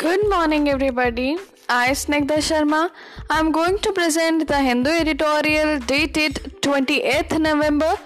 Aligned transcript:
Good 0.00 0.30
morning, 0.30 0.66
everybody. 0.70 1.36
I, 1.68 1.90
Snigdha 1.90 2.36
Sharma, 2.44 2.90
I'm 3.28 3.52
going 3.52 3.78
to 3.80 3.92
present 3.92 4.48
the 4.48 4.58
Hindu 4.58 4.88
editorial 4.88 5.78
dated 5.80 6.36
28th 6.62 7.38
November 7.38 7.98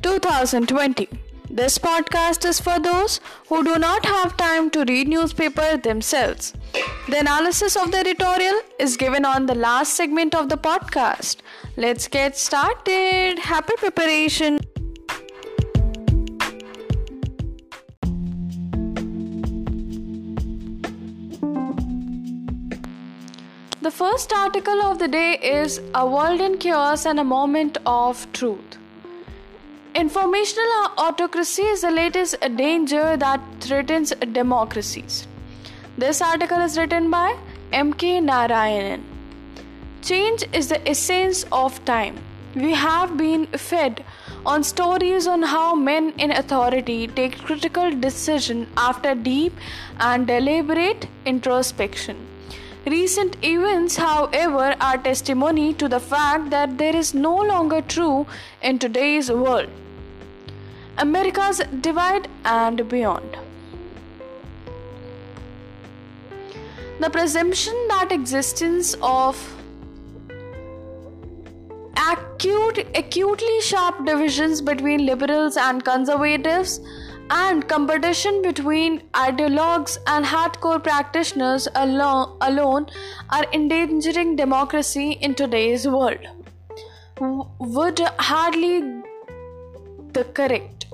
2020. 0.00 1.06
This 1.50 1.76
podcast 1.76 2.46
is 2.46 2.58
for 2.58 2.78
those 2.78 3.20
who 3.50 3.62
do 3.62 3.76
not 3.78 4.06
have 4.06 4.38
time 4.38 4.70
to 4.70 4.86
read 4.88 5.08
newspaper 5.08 5.76
themselves. 5.76 6.54
The 7.10 7.18
analysis 7.18 7.76
of 7.76 7.90
the 7.90 7.98
editorial 7.98 8.62
is 8.78 8.96
given 8.96 9.26
on 9.26 9.44
the 9.44 9.54
last 9.54 9.92
segment 9.92 10.34
of 10.34 10.48
the 10.48 10.56
podcast. 10.56 11.36
Let's 11.76 12.08
get 12.08 12.38
started. 12.38 13.40
Happy 13.40 13.74
preparation. 13.76 14.60
The 23.86 23.92
first 23.92 24.32
article 24.32 24.82
of 24.82 24.98
the 24.98 25.06
day 25.06 25.34
is 25.34 25.80
A 25.94 26.04
World 26.04 26.40
in 26.40 26.58
Chaos 26.58 27.06
and 27.06 27.20
a 27.20 27.24
Moment 27.24 27.78
of 27.86 28.26
Truth. 28.32 28.78
Informational 29.94 30.88
autocracy 30.98 31.62
is 31.62 31.82
the 31.82 31.92
latest 31.92 32.40
danger 32.56 33.16
that 33.16 33.40
threatens 33.60 34.12
democracies. 34.32 35.28
This 35.96 36.20
article 36.20 36.58
is 36.62 36.76
written 36.76 37.12
by 37.12 37.38
M.K. 37.72 38.18
Narayanan. 38.22 39.04
Change 40.02 40.44
is 40.52 40.68
the 40.68 40.82
essence 40.88 41.44
of 41.52 41.80
time. 41.84 42.18
We 42.56 42.72
have 42.74 43.16
been 43.16 43.46
fed 43.46 44.04
on 44.44 44.64
stories 44.64 45.28
on 45.28 45.42
how 45.42 45.76
men 45.76 46.12
in 46.18 46.32
authority 46.32 47.06
take 47.06 47.38
critical 47.38 47.92
decision 47.92 48.66
after 48.76 49.14
deep 49.14 49.52
and 50.00 50.26
deliberate 50.26 51.06
introspection. 51.24 52.26
Recent 52.86 53.36
events, 53.44 53.96
however, 53.96 54.76
are 54.80 54.96
testimony 54.96 55.74
to 55.74 55.88
the 55.88 55.98
fact 55.98 56.50
that 56.50 56.78
there 56.78 56.94
is 56.94 57.14
no 57.14 57.34
longer 57.34 57.80
true 57.80 58.28
in 58.62 58.78
today's 58.78 59.28
world. 59.28 59.68
America's 60.96 61.60
divide 61.80 62.28
and 62.44 62.88
beyond. 62.88 63.36
The 67.00 67.10
presumption 67.10 67.74
that 67.88 68.12
existence 68.12 68.94
of 69.02 69.36
acute, 71.96 72.86
acutely 72.94 73.60
sharp 73.62 74.06
divisions 74.06 74.62
between 74.62 75.06
liberals 75.06 75.56
and 75.56 75.84
conservatives 75.84 76.80
and 77.30 77.68
competition 77.68 78.42
between 78.42 79.00
ideologues 79.12 79.98
and 80.06 80.24
hardcore 80.24 80.82
practitioners 80.82 81.68
alone, 81.74 82.86
are 83.30 83.46
endangering 83.52 84.36
democracy 84.36 85.12
in 85.12 85.34
today's 85.34 85.86
world. 85.88 86.26
Would 87.18 88.00
hardly 88.18 89.02
the 90.12 90.24
correct. 90.24 90.86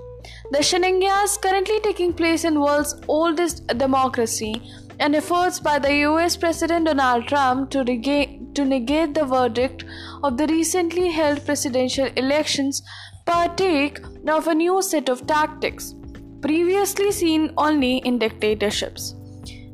The 0.51 0.63
shenanigans 0.63 1.37
currently 1.37 1.81
taking 1.81 2.13
place 2.13 2.45
in 2.45 2.61
world's 2.61 2.95
oldest 3.09 3.67
democracy 3.79 4.55
and 4.99 5.17
efforts 5.17 5.59
by 5.59 5.79
the 5.79 5.95
US 6.09 6.37
President 6.37 6.87
Donald 6.87 7.27
Trump 7.27 7.71
to, 7.71 7.85
to 7.85 8.65
negate 8.65 9.15
the 9.15 9.25
verdict 9.25 9.85
of 10.23 10.37
the 10.37 10.47
recently 10.47 11.11
held 11.11 11.45
presidential 11.45 12.07
elections 12.17 12.83
partake 13.25 14.01
of 14.29 14.47
a 14.47 14.55
new 14.55 14.81
set 14.83 15.09
of 15.09 15.27
tactics 15.27 15.95
previously 16.43 17.13
seen 17.13 17.53
only 17.57 17.99
in 17.99 18.19
dictatorships. 18.19 19.15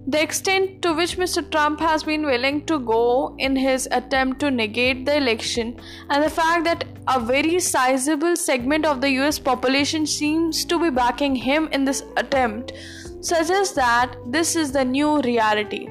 The 0.06 0.22
extent 0.22 0.80
to 0.83 0.94
which 0.94 1.19
Mr. 1.19 1.50
Trump 1.50 1.80
has 1.80 2.02
been 2.02 2.24
willing 2.24 2.64
to 2.66 2.78
go 2.78 3.34
in 3.38 3.55
his 3.56 3.86
attempt 3.91 4.40
to 4.40 4.51
negate 4.51 5.05
the 5.05 5.17
election, 5.17 5.78
and 6.08 6.24
the 6.24 6.30
fact 6.30 6.64
that 6.64 6.84
a 7.08 7.20
very 7.20 7.61
sizable 7.61 8.36
segment 8.36 8.86
of 8.86 9.02
the 9.02 9.11
US 9.20 9.39
population 9.39 10.07
seems 10.07 10.64
to 10.64 10.78
be 10.78 10.89
backing 10.89 11.34
him 11.34 11.68
in 11.73 11.84
this 11.84 12.05
attempt, 12.17 12.73
suggests 13.20 13.74
that 13.74 14.17
this 14.27 14.57
is 14.57 14.73
the 14.73 14.84
new 14.84 15.20
reality, 15.20 15.89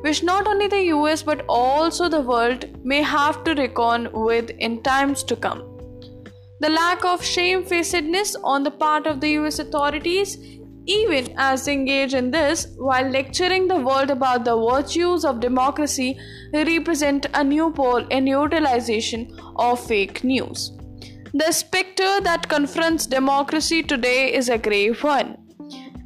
which 0.00 0.22
not 0.22 0.46
only 0.46 0.66
the 0.66 0.84
US 0.96 1.22
but 1.22 1.44
also 1.46 2.08
the 2.08 2.22
world 2.22 2.64
may 2.84 3.02
have 3.02 3.44
to 3.44 3.54
reckon 3.54 4.08
with 4.12 4.50
in 4.58 4.82
times 4.82 5.22
to 5.24 5.36
come. 5.36 5.67
The 6.60 6.70
lack 6.70 7.04
of 7.04 7.24
shamefacedness 7.24 8.34
on 8.42 8.64
the 8.64 8.72
part 8.72 9.06
of 9.06 9.20
the 9.20 9.30
US 9.40 9.60
authorities, 9.60 10.38
even 10.86 11.32
as 11.36 11.64
they 11.64 11.72
engage 11.72 12.14
in 12.14 12.32
this 12.32 12.66
while 12.76 13.08
lecturing 13.08 13.68
the 13.68 13.76
world 13.76 14.10
about 14.10 14.44
the 14.44 14.56
virtues 14.56 15.24
of 15.24 15.38
democracy, 15.38 16.18
represent 16.52 17.26
a 17.34 17.44
new 17.44 17.70
pole 17.70 18.04
in 18.08 18.26
utilization 18.26 19.38
of 19.56 19.78
fake 19.78 20.24
news. 20.24 20.72
The 21.32 21.52
specter 21.52 22.20
that 22.22 22.48
confronts 22.48 23.06
democracy 23.06 23.82
today 23.84 24.34
is 24.34 24.48
a 24.48 24.58
grave 24.58 25.04
one. 25.04 25.36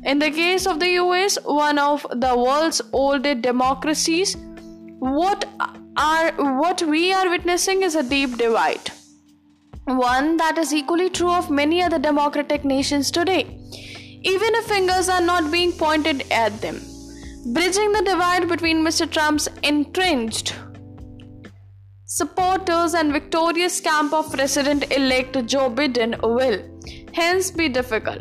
In 0.04 0.18
the 0.18 0.30
case 0.30 0.66
of 0.66 0.80
the 0.80 0.90
US, 1.02 1.38
one 1.44 1.78
of 1.78 2.06
the 2.10 2.36
world's 2.36 2.82
oldest 2.92 3.40
democracies, 3.40 4.36
what 4.98 5.46
are 5.96 6.32
what 6.60 6.82
we 6.82 7.12
are 7.12 7.30
witnessing 7.30 7.82
is 7.82 7.94
a 7.94 8.02
deep 8.02 8.36
divide 8.36 8.90
one 9.84 10.36
that 10.36 10.58
is 10.58 10.72
equally 10.72 11.10
true 11.10 11.32
of 11.32 11.50
many 11.50 11.82
other 11.82 11.98
democratic 11.98 12.64
nations 12.64 13.10
today, 13.10 13.44
even 14.22 14.54
if 14.54 14.66
fingers 14.66 15.08
are 15.08 15.20
not 15.20 15.50
being 15.50 15.72
pointed 15.72 16.24
at 16.30 16.60
them. 16.60 16.80
Bridging 17.52 17.92
the 17.92 18.02
divide 18.02 18.48
between 18.48 18.84
Mr. 18.84 19.10
Trump's 19.10 19.48
entrenched 19.62 20.54
supporters 22.04 22.94
and 22.94 23.12
victorious 23.12 23.80
camp 23.80 24.12
of 24.12 24.30
President 24.30 24.92
elect 24.92 25.34
Joe 25.46 25.70
Biden 25.70 26.20
will 26.22 26.62
hence 27.14 27.50
be 27.50 27.68
difficult. 27.68 28.20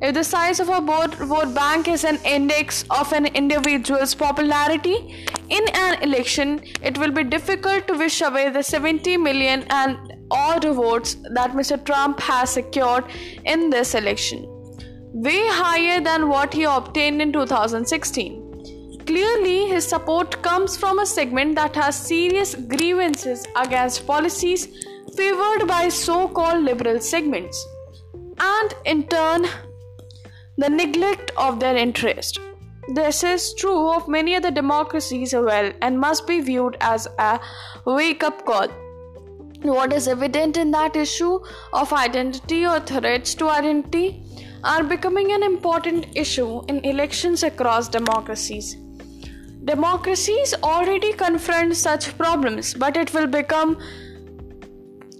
If 0.00 0.14
the 0.14 0.24
size 0.24 0.58
of 0.60 0.68
a 0.68 0.80
vote 0.80 1.54
bank 1.54 1.88
is 1.88 2.04
an 2.04 2.18
index 2.24 2.84
of 2.90 3.12
an 3.12 3.26
individual's 3.26 4.14
popularity 4.14 5.26
in 5.48 5.64
an 5.74 6.02
election, 6.02 6.62
it 6.82 6.98
will 6.98 7.10
be 7.10 7.24
difficult 7.24 7.86
to 7.88 7.94
wish 7.94 8.20
away 8.20 8.48
the 8.50 8.62
70 8.62 9.16
million 9.16 9.64
and 9.70 10.11
odd 10.32 10.64
votes 10.64 11.16
that 11.34 11.52
Mr. 11.52 11.82
Trump 11.84 12.20
has 12.20 12.50
secured 12.50 13.04
in 13.44 13.70
this 13.70 13.94
election, 13.94 14.46
way 15.12 15.46
higher 15.48 16.00
than 16.00 16.28
what 16.28 16.52
he 16.52 16.64
obtained 16.64 17.22
in 17.22 17.32
2016. 17.32 19.02
Clearly, 19.06 19.68
his 19.68 19.86
support 19.86 20.42
comes 20.42 20.76
from 20.76 20.98
a 20.98 21.06
segment 21.06 21.54
that 21.56 21.74
has 21.76 21.96
serious 21.96 22.54
grievances 22.54 23.44
against 23.56 24.06
policies 24.06 24.68
favored 25.16 25.66
by 25.66 25.88
so 25.88 26.28
called 26.28 26.64
liberal 26.64 27.00
segments, 27.00 27.66
and 28.38 28.74
in 28.84 29.06
turn, 29.08 29.46
the 30.56 30.68
neglect 30.68 31.32
of 31.36 31.60
their 31.60 31.76
interest. 31.76 32.38
This 32.94 33.22
is 33.22 33.54
true 33.54 33.90
of 33.92 34.08
many 34.08 34.34
other 34.34 34.50
democracies 34.50 35.34
as 35.34 35.44
well 35.44 35.72
and 35.82 35.98
must 35.98 36.26
be 36.26 36.40
viewed 36.40 36.76
as 36.80 37.06
a 37.18 37.38
wake 37.86 38.24
up 38.24 38.44
call 38.44 38.68
what 39.64 39.92
is 39.92 40.08
evident 40.08 40.56
in 40.56 40.70
that 40.72 40.96
issue 40.96 41.40
of 41.72 41.92
identity 41.92 42.66
or 42.66 42.80
threats 42.80 43.34
to 43.36 43.48
identity 43.48 44.22
are 44.64 44.82
becoming 44.82 45.32
an 45.32 45.42
important 45.42 46.06
issue 46.14 46.64
in 46.68 46.84
elections 46.84 47.42
across 47.42 47.88
democracies. 47.88 48.76
Democracies 49.64 50.54
already 50.62 51.12
confront 51.12 51.76
such 51.76 52.16
problems, 52.18 52.74
but 52.74 52.96
it 52.96 53.12
will 53.14 53.26
become 53.26 53.78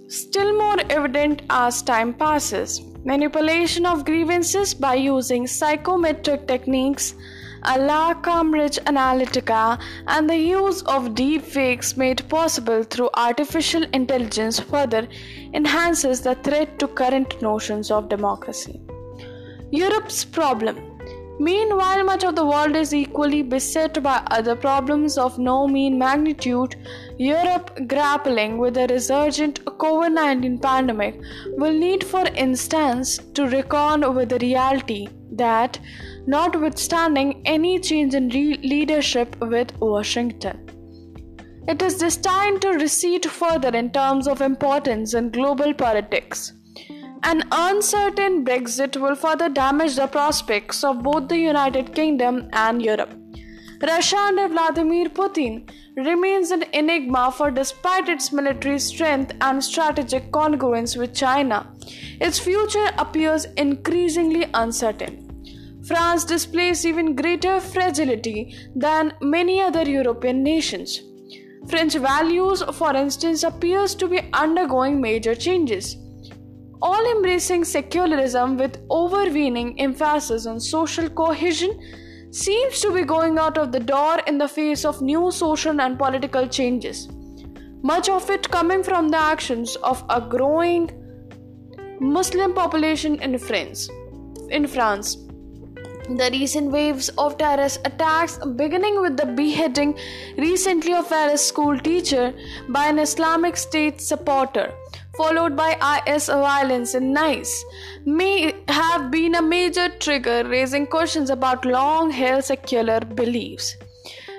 still 0.07 0.57
more 0.57 0.77
evident 0.89 1.41
as 1.49 1.81
time 1.81 2.13
passes. 2.13 2.81
Manipulation 3.05 3.85
of 3.85 4.05
grievances 4.05 4.73
by 4.73 4.95
using 4.95 5.47
psychometric 5.47 6.47
techniques 6.47 7.15
a 7.65 7.77
la 7.77 8.13
Cambridge 8.13 8.77
Analytica, 8.85 9.79
and 10.07 10.29
the 10.29 10.37
use 10.37 10.81
of 10.83 11.15
deepfakes 11.15 11.95
made 11.97 12.27
possible 12.29 12.83
through 12.83 13.09
artificial 13.13 13.83
intelligence 13.93 14.59
further 14.59 15.07
enhances 15.53 16.21
the 16.21 16.35
threat 16.35 16.77
to 16.79 16.87
current 16.87 17.41
notions 17.41 17.91
of 17.91 18.09
democracy. 18.09 18.79
Europe's 19.71 20.23
problem. 20.23 20.93
Meanwhile, 21.39 22.03
much 22.03 22.23
of 22.23 22.35
the 22.35 22.45
world 22.45 22.75
is 22.75 22.93
equally 22.93 23.41
beset 23.41 24.01
by 24.03 24.21
other 24.29 24.55
problems 24.55 25.17
of 25.17 25.39
no 25.39 25.67
mean 25.67 25.97
magnitude. 25.97 26.75
Europe, 27.17 27.71
grappling 27.87 28.59
with 28.59 28.75
the 28.75 28.85
resurgent 28.87 29.65
COVID 29.65 30.13
19 30.13 30.59
pandemic, 30.59 31.19
will 31.57 31.73
need, 31.73 32.03
for 32.03 32.23
instance, 32.35 33.17
to 33.33 33.47
reckon 33.47 34.13
with 34.13 34.29
the 34.29 34.37
reality 34.39 35.07
that 35.31 35.79
notwithstanding 36.25 37.41
any 37.45 37.79
change 37.79 38.13
in 38.13 38.29
re- 38.29 38.57
leadership 38.63 39.35
with 39.41 39.75
Washington. 39.79 40.69
It 41.67 41.81
is 41.81 41.97
destined 41.97 42.61
to 42.61 42.69
recede 42.69 43.25
further 43.25 43.69
in 43.69 43.91
terms 43.91 44.27
of 44.27 44.41
importance 44.41 45.13
in 45.13 45.31
global 45.31 45.73
politics. 45.73 46.53
An 47.23 47.41
uncertain 47.51 48.43
Brexit 48.43 48.97
will 48.99 49.15
further 49.15 49.47
damage 49.47 49.95
the 49.95 50.07
prospects 50.07 50.83
of 50.83 51.03
both 51.03 51.29
the 51.29 51.37
United 51.37 51.95
Kingdom 51.95 52.49
and 52.51 52.81
Europe. 52.81 53.13
Russia 53.81 54.17
under 54.17 54.47
Vladimir 54.47 55.09
Putin 55.09 55.69
remains 55.95 56.51
an 56.51 56.63
enigma 56.73 57.31
for 57.31 57.51
despite 57.51 58.09
its 58.09 58.31
military 58.31 58.79
strength 58.79 59.33
and 59.41 59.63
strategic 59.63 60.31
congruence 60.31 60.97
with 60.97 61.13
China, 61.13 61.73
its 62.19 62.39
future 62.39 62.89
appears 62.97 63.45
increasingly 63.57 64.47
uncertain. 64.53 65.32
France 65.87 66.23
displays 66.23 66.85
even 66.85 67.15
greater 67.15 67.59
fragility 67.59 68.55
than 68.75 69.13
many 69.21 69.61
other 69.61 69.83
European 69.83 70.41
nations. 70.41 71.01
French 71.67 71.95
values, 71.95 72.61
for 72.73 72.95
instance, 72.95 73.43
appears 73.43 73.95
to 73.95 74.07
be 74.07 74.21
undergoing 74.33 75.01
major 75.01 75.35
changes. 75.35 75.97
All 76.81 77.11
embracing 77.11 77.63
secularism 77.63 78.57
with 78.57 78.79
overweening 78.91 79.79
emphasis 79.79 80.45
on 80.45 80.59
social 80.59 81.09
cohesion 81.09 81.79
seems 82.31 82.79
to 82.81 82.91
be 82.91 83.03
going 83.03 83.37
out 83.37 83.57
of 83.57 83.71
the 83.71 83.79
door 83.79 84.19
in 84.27 84.37
the 84.37 84.47
face 84.47 84.83
of 84.85 85.01
new 85.01 85.31
social 85.31 85.79
and 85.79 85.97
political 85.97 86.47
changes. 86.47 87.07
Much 87.83 88.09
of 88.09 88.29
it 88.29 88.49
coming 88.49 88.83
from 88.83 89.09
the 89.09 89.17
actions 89.17 89.75
of 89.77 90.03
a 90.09 90.21
growing 90.21 90.89
Muslim 91.99 92.53
population 92.53 93.21
in 93.21 93.37
France. 93.37 93.89
In 94.49 94.67
France. 94.67 95.17
The 96.09 96.29
recent 96.33 96.69
waves 96.69 97.07
of 97.17 97.37
terrorist 97.37 97.79
attacks, 97.85 98.37
beginning 98.37 98.99
with 98.99 99.15
the 99.15 99.25
beheading 99.25 99.97
recently 100.37 100.93
of 100.93 101.09
a 101.13 101.37
school 101.37 101.79
teacher 101.79 102.33
by 102.67 102.87
an 102.87 102.99
Islamic 102.99 103.55
State 103.55 104.01
supporter, 104.01 104.73
followed 105.15 105.55
by 105.55 106.03
IS 106.05 106.27
violence 106.27 106.93
in 106.93 107.13
Nice, 107.13 107.63
may 108.05 108.53
have 108.67 109.11
been 109.11 109.35
a 109.35 109.41
major 109.41 109.87
trigger 109.87 110.43
raising 110.45 110.87
questions 110.87 111.29
about 111.29 111.63
long 111.63 112.11
held 112.11 112.43
secular 112.43 112.99
beliefs. 112.99 113.77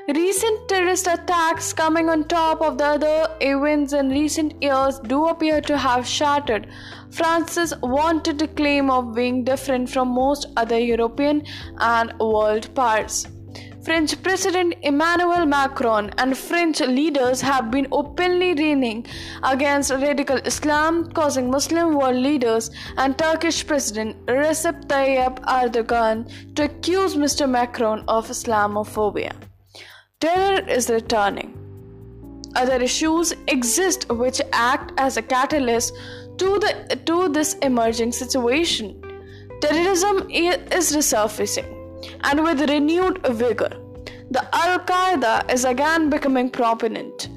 Recent 0.06 0.68
terrorist 0.68 1.06
attacks 1.06 1.72
coming 1.72 2.10
on 2.10 2.24
top 2.24 2.60
of 2.60 2.76
the 2.76 2.84
other 2.84 3.28
events 3.40 3.94
in 3.94 4.10
recent 4.10 4.62
years 4.62 4.98
do 4.98 5.28
appear 5.28 5.62
to 5.62 5.78
have 5.78 6.06
shattered 6.06 6.66
France's 7.14 7.72
wanted 7.80 8.40
to 8.40 8.48
claim 8.48 8.90
of 8.90 9.14
being 9.14 9.44
different 9.44 9.88
from 9.88 10.08
most 10.08 10.46
other 10.56 10.78
European 10.78 11.44
and 11.78 12.12
world 12.18 12.74
powers. 12.74 13.28
French 13.84 14.20
President 14.22 14.74
Emmanuel 14.82 15.44
Macron 15.46 16.10
and 16.18 16.36
French 16.36 16.80
leaders 16.80 17.40
have 17.42 17.70
been 17.70 17.86
openly 17.92 18.54
raining 18.54 19.06
against 19.42 19.90
radical 19.90 20.38
Islam, 20.38 21.06
causing 21.12 21.50
Muslim 21.50 21.94
world 21.94 22.16
leaders 22.16 22.70
and 22.96 23.18
Turkish 23.18 23.64
President 23.66 24.16
Recep 24.26 24.86
Tayyip 24.86 25.38
Erdogan 25.44 26.26
to 26.54 26.64
accuse 26.64 27.14
Mr. 27.14 27.48
Macron 27.48 28.02
of 28.08 28.26
Islamophobia. 28.28 29.32
Terror 30.18 30.66
is 30.66 30.88
returning. 30.88 31.60
Other 32.56 32.80
issues 32.80 33.34
exist 33.48 34.08
which 34.10 34.40
act 34.52 34.92
as 34.96 35.16
a 35.16 35.22
catalyst 35.22 35.92
to, 36.38 36.58
the, 36.58 37.00
to 37.06 37.28
this 37.28 37.54
emerging 37.62 38.12
situation. 38.12 39.00
Terrorism 39.60 40.28
is 40.30 40.94
resurfacing 40.96 41.70
and 42.24 42.42
with 42.42 42.68
renewed 42.68 43.26
vigor. 43.28 43.70
The 44.30 44.48
Al 44.52 44.78
Qaeda 44.80 45.52
is 45.52 45.64
again 45.64 46.10
becoming 46.10 46.50
prominent. 46.50 47.28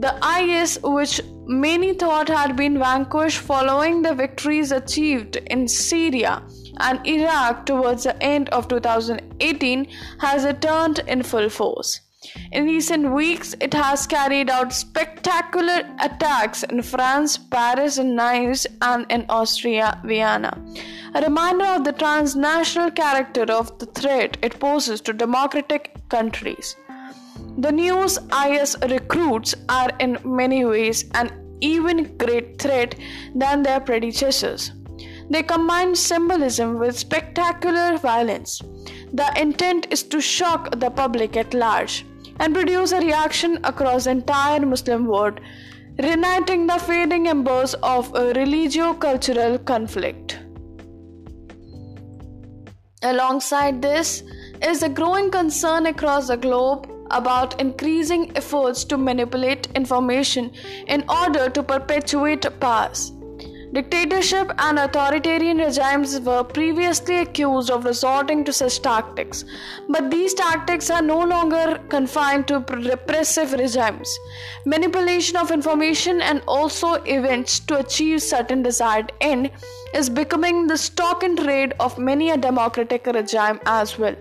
The 0.00 0.14
IS, 0.40 0.78
which 0.82 1.20
many 1.46 1.94
thought 1.94 2.28
had 2.28 2.56
been 2.56 2.78
vanquished 2.78 3.38
following 3.38 4.02
the 4.02 4.14
victories 4.14 4.72
achieved 4.72 5.36
in 5.36 5.68
Syria 5.68 6.42
and 6.80 7.06
Iraq 7.06 7.66
towards 7.66 8.04
the 8.04 8.20
end 8.22 8.48
of 8.48 8.68
2018, 8.68 9.86
has 10.18 10.44
returned 10.44 11.00
in 11.06 11.22
full 11.22 11.48
force. 11.48 12.00
In 12.52 12.64
recent 12.64 13.12
weeks, 13.12 13.54
it 13.60 13.74
has 13.74 14.06
carried 14.06 14.48
out 14.48 14.72
spectacular 14.72 15.82
attacks 16.00 16.62
in 16.62 16.82
France, 16.82 17.36
Paris, 17.36 17.98
and 17.98 18.16
Nice, 18.16 18.66
and 18.80 19.06
in 19.10 19.26
Austria, 19.28 20.00
Vienna. 20.04 20.56
A 21.14 21.22
reminder 21.22 21.66
of 21.66 21.84
the 21.84 21.92
transnational 21.92 22.90
character 22.90 23.42
of 23.42 23.78
the 23.78 23.86
threat 23.86 24.36
it 24.42 24.58
poses 24.58 25.00
to 25.02 25.12
democratic 25.12 25.96
countries. 26.08 26.76
The 27.58 27.72
news 27.72 28.18
IS 28.46 28.76
recruits 28.88 29.54
are 29.68 29.90
in 30.00 30.18
many 30.24 30.64
ways 30.64 31.04
an 31.14 31.30
even 31.60 32.16
greater 32.16 32.54
threat 32.56 32.94
than 33.34 33.62
their 33.62 33.80
predecessors. 33.80 34.72
They 35.30 35.42
combine 35.42 35.94
symbolism 35.94 36.78
with 36.78 36.98
spectacular 36.98 37.96
violence. 37.98 38.60
The 39.12 39.32
intent 39.40 39.86
is 39.90 40.02
to 40.04 40.20
shock 40.20 40.78
the 40.78 40.90
public 40.90 41.36
at 41.36 41.54
large 41.54 42.04
and 42.40 42.54
produce 42.54 42.92
a 42.92 43.00
reaction 43.00 43.58
across 43.64 44.04
the 44.04 44.10
entire 44.10 44.64
Muslim 44.66 45.06
world, 45.06 45.40
reigniting 45.98 46.66
the 46.66 46.78
fading 46.78 47.28
embers 47.28 47.74
of 47.82 48.14
a 48.14 48.32
religio 48.34 48.94
cultural 48.94 49.58
conflict. 49.58 50.38
Alongside 53.02 53.82
this 53.82 54.22
is 54.62 54.82
a 54.82 54.88
growing 54.88 55.30
concern 55.30 55.86
across 55.86 56.28
the 56.28 56.36
globe 56.36 56.90
about 57.10 57.60
increasing 57.60 58.32
efforts 58.36 58.82
to 58.84 58.96
manipulate 58.96 59.68
information 59.74 60.50
in 60.86 61.04
order 61.08 61.48
to 61.50 61.62
perpetuate 61.62 62.46
powers. 62.60 63.12
Dictatorship 63.74 64.52
and 64.58 64.78
authoritarian 64.78 65.58
regimes 65.58 66.20
were 66.20 66.44
previously 66.44 67.16
accused 67.18 67.72
of 67.72 67.84
resorting 67.84 68.44
to 68.44 68.52
such 68.52 68.80
tactics, 68.80 69.44
but 69.88 70.12
these 70.12 70.32
tactics 70.32 70.90
are 70.90 71.02
no 71.02 71.18
longer 71.24 71.80
confined 71.88 72.46
to 72.46 72.60
repressive 72.68 73.52
regimes. 73.52 74.16
Manipulation 74.64 75.36
of 75.36 75.50
information 75.50 76.20
and 76.20 76.40
also 76.46 76.92
events 77.02 77.58
to 77.58 77.80
achieve 77.80 78.22
certain 78.22 78.62
desired 78.62 79.10
end 79.20 79.50
is 79.92 80.08
becoming 80.08 80.68
the 80.68 80.78
stock 80.78 81.24
in 81.24 81.34
trade 81.36 81.74
of 81.80 81.98
many 81.98 82.30
a 82.30 82.36
democratic 82.36 83.06
regime 83.06 83.58
as 83.66 83.98
well. 83.98 84.14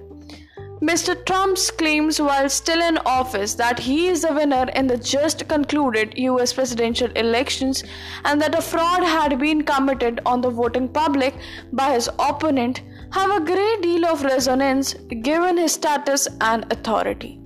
Mr. 0.84 1.14
Trump's 1.26 1.72
claims 1.72 2.20
while 2.20 2.50
still 2.50 2.82
in 2.82 2.98
office 3.06 3.54
that 3.54 3.80
he 3.80 4.08
is 4.10 4.24
the 4.24 4.34
winner 4.34 4.66
in 4.76 4.86
the 4.86 4.98
just 4.98 5.48
concluded 5.48 6.14
US 6.18 6.52
presidential 6.52 7.10
elections 7.12 7.86
and 8.26 8.42
that 8.42 8.54
a 8.54 8.62
fraud 8.62 9.02
had 9.02 9.40
been 9.40 9.62
committed 9.62 10.20
on 10.26 10.42
the 10.42 10.50
voting 10.50 10.90
public 10.90 11.36
by 11.72 11.94
his 11.94 12.10
opponent 12.20 12.82
have 13.12 13.32
a 13.32 13.46
great 13.46 13.82
deal 13.82 14.06
of 14.06 14.24
resonance 14.24 14.94
given 15.22 15.56
his 15.56 15.72
status 15.72 16.28
and 16.42 16.70
authority. 16.70 17.40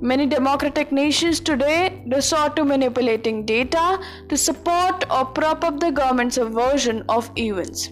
Many 0.00 0.26
democratic 0.26 0.92
nations 0.92 1.40
today 1.40 2.04
resort 2.06 2.54
to 2.54 2.64
manipulating 2.64 3.44
data 3.44 4.00
to 4.28 4.36
support 4.36 5.04
or 5.10 5.24
prop 5.24 5.64
up 5.64 5.80
the 5.80 5.90
government's 5.90 6.36
version 6.36 7.02
of 7.08 7.32
events. 7.36 7.90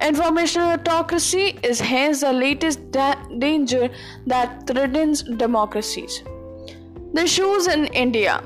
Informational 0.00 0.72
autocracy 0.72 1.58
is 1.62 1.80
hence 1.80 2.20
the 2.20 2.32
latest 2.32 2.90
da- 2.90 3.22
danger 3.38 3.88
that 4.26 4.66
threatens 4.66 5.22
democracies. 5.22 6.22
The 7.12 7.22
issues 7.22 7.68
in 7.68 7.86
India. 7.86 8.42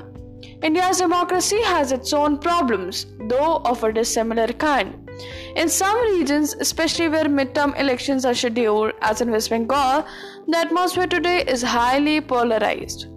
India's 0.61 0.97
democracy 0.97 1.61
has 1.63 1.91
its 1.91 2.13
own 2.13 2.37
problems, 2.37 3.05
though 3.27 3.61
of 3.65 3.83
a 3.83 3.91
dissimilar 3.91 4.47
kind. 4.47 5.09
In 5.55 5.69
some 5.69 5.99
regions, 6.11 6.53
especially 6.59 7.07
where 7.09 7.25
midterm 7.25 7.77
elections 7.79 8.25
are 8.25 8.33
scheduled, 8.33 8.93
as 9.01 9.21
in 9.21 9.31
West 9.31 9.49
Bengal, 9.49 10.05
the 10.47 10.57
atmosphere 10.57 11.07
today 11.07 11.43
is 11.43 11.61
highly 11.61 12.21
polarized. 12.21 13.07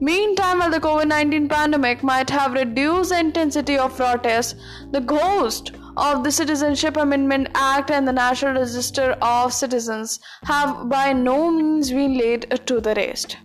Meantime, 0.00 0.58
while 0.58 0.70
the 0.70 0.80
COVID 0.80 1.06
19 1.06 1.48
pandemic 1.48 2.02
might 2.02 2.28
have 2.28 2.52
reduced 2.52 3.10
the 3.10 3.18
intensity 3.18 3.78
of 3.78 3.96
protests, 3.96 4.54
the 4.90 5.00
ghost 5.00 5.72
of 5.96 6.24
the 6.24 6.30
Citizenship 6.30 6.96
Amendment 6.96 7.48
Act 7.54 7.90
and 7.90 8.06
the 8.06 8.12
National 8.12 8.54
Register 8.54 9.16
of 9.22 9.52
Citizens 9.52 10.20
have 10.44 10.88
by 10.88 11.12
no 11.12 11.50
means 11.50 11.90
been 11.90 12.18
laid 12.18 12.50
to 12.66 12.80
the 12.80 12.94
rest. 12.94 13.38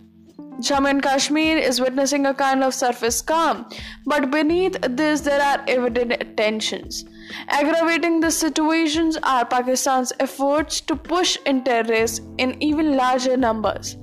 Jammu 0.60 0.90
and 0.90 1.02
Kashmir 1.02 1.56
is 1.56 1.80
witnessing 1.80 2.26
a 2.26 2.34
kind 2.34 2.62
of 2.62 2.74
surface 2.74 3.22
calm, 3.22 3.66
but 4.04 4.30
beneath 4.30 4.76
this 4.82 5.22
there 5.22 5.40
are 5.40 5.64
evident 5.66 6.36
tensions. 6.36 7.04
Aggravating 7.48 8.20
the 8.20 8.30
situations 8.30 9.18
are 9.22 9.46
Pakistan's 9.46 10.12
efforts 10.20 10.80
to 10.82 10.94
push 10.94 11.38
in 11.46 11.64
terrorists 11.64 12.20
in 12.36 12.62
even 12.62 12.96
larger 12.96 13.36
numbers, 13.36 13.96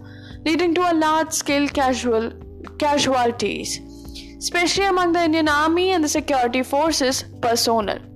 leading 0.43 0.73
to 0.73 0.91
a 0.91 0.93
large 0.93 1.31
scale 1.31 1.69
casual 1.69 2.31
casualties, 2.79 3.79
especially 4.37 4.85
among 4.85 5.11
the 5.11 5.23
Indian 5.23 5.47
Army 5.47 5.91
and 5.91 6.03
the 6.03 6.09
security 6.09 6.63
forces 6.63 7.25
personnel. 7.41 8.08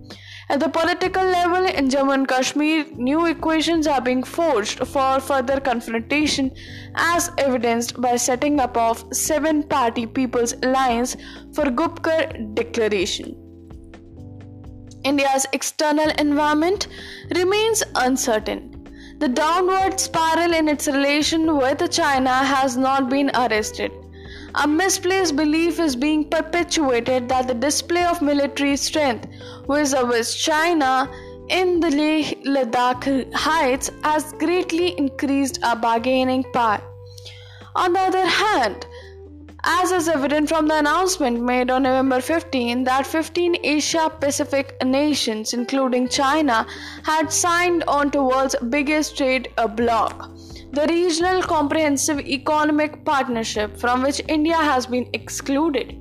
At 0.53 0.60
the 0.60 0.69
political 0.69 1.24
level 1.24 1.65
in 1.65 1.89
Jammu 1.89 2.13
and 2.13 2.27
Kashmir, 2.27 2.86
new 2.95 3.25
equations 3.25 3.88
are 3.88 4.00
being 4.00 4.22
forged 4.22 4.86
for 4.88 5.19
further 5.19 5.60
confrontation, 5.60 6.51
as 6.93 7.31
evidenced 7.39 8.00
by 8.00 8.17
setting 8.17 8.60
up 8.60 8.77
of 8.77 9.03
seven-party 9.12 10.05
People's 10.05 10.53
Alliance 10.62 11.17
for 11.55 11.63
Gupkar 11.79 12.53
Declaration. 12.53 13.36
India's 15.03 15.48
external 15.53 16.12
environment 16.19 16.88
remains 17.33 17.81
uncertain. 17.95 18.69
The 19.17 19.29
downward 19.29 20.00
spiral 20.00 20.53
in 20.53 20.67
its 20.67 20.86
relation 20.86 21.57
with 21.57 21.89
China 21.89 22.29
has 22.29 22.77
not 22.77 23.10
been 23.10 23.31
arrested. 23.33 23.91
A 24.55 24.67
misplaced 24.67 25.36
belief 25.36 25.79
is 25.79 25.95
being 25.95 26.29
perpetuated 26.29 27.27
that 27.29 27.48
the 27.48 27.55
display 27.55 28.03
of 28.05 28.22
military 28.22 28.75
strength 28.75 29.27
vis-a-vis 29.67 30.36
China 30.36 31.10
in 31.50 31.79
the 31.79 31.89
Leh 31.89 32.33
Ladakh 32.45 33.33
heights 33.33 33.89
has 34.03 34.31
greatly 34.33 34.98
increased 34.98 35.63
our 35.63 35.75
bargaining 35.75 36.43
power. 36.53 36.81
On 37.75 37.93
the 37.93 38.00
other 38.00 38.25
hand, 38.27 38.86
as 39.63 39.91
is 39.91 40.07
evident 40.07 40.50
from 40.50 40.67
the 40.67 40.77
announcement 40.77 41.41
made 41.41 41.72
on 41.72 41.83
November 41.83 42.22
15 42.22 42.83
that 42.83 43.07
15 43.07 43.55
Asia 43.63 44.12
Pacific 44.19 44.75
nations, 44.83 45.53
including 45.53 46.07
China, 46.10 46.67
had 47.03 47.31
signed 47.31 47.83
on 47.88 48.12
to 48.12 48.22
world's 48.22 48.55
biggest 48.69 49.17
trade 49.17 49.50
bloc, 49.75 50.29
the 50.74 50.88
Regional 50.88 51.44
Comprehensive 51.44 52.20
Economic 52.22 53.06
Partnership, 53.06 53.77
from 53.77 54.01
which 54.01 54.22
India 54.27 54.56
has 54.56 54.88
been 54.88 55.08
excluded. 55.13 56.00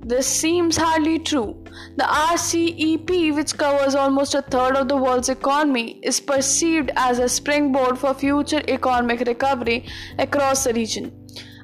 This 0.00 0.26
seems 0.26 0.78
hardly 0.78 1.18
true. 1.18 1.62
The 1.96 2.04
RCEP, 2.04 3.34
which 3.34 3.58
covers 3.58 3.94
almost 3.94 4.34
a 4.34 4.40
third 4.40 4.74
of 4.74 4.88
the 4.88 4.96
world's 4.96 5.28
economy, 5.28 6.00
is 6.02 6.18
perceived 6.18 6.90
as 6.96 7.18
a 7.18 7.28
springboard 7.28 7.98
for 7.98 8.14
future 8.14 8.62
economic 8.68 9.20
recovery 9.20 9.86
across 10.18 10.64
the 10.64 10.72
region. 10.72 11.12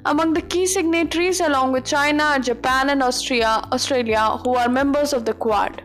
Among 0.05 0.33
the 0.33 0.41
key 0.41 0.67
signatories, 0.67 1.39
along 1.39 1.71
with 1.71 1.85
China, 1.85 2.37
Japan, 2.39 2.91
and 2.91 3.01
Austria, 3.01 3.63
Australia, 3.71 4.37
who 4.43 4.53
are 4.53 4.69
members 4.69 5.11
of 5.13 5.25
the 5.25 5.33
Quad. 5.33 5.81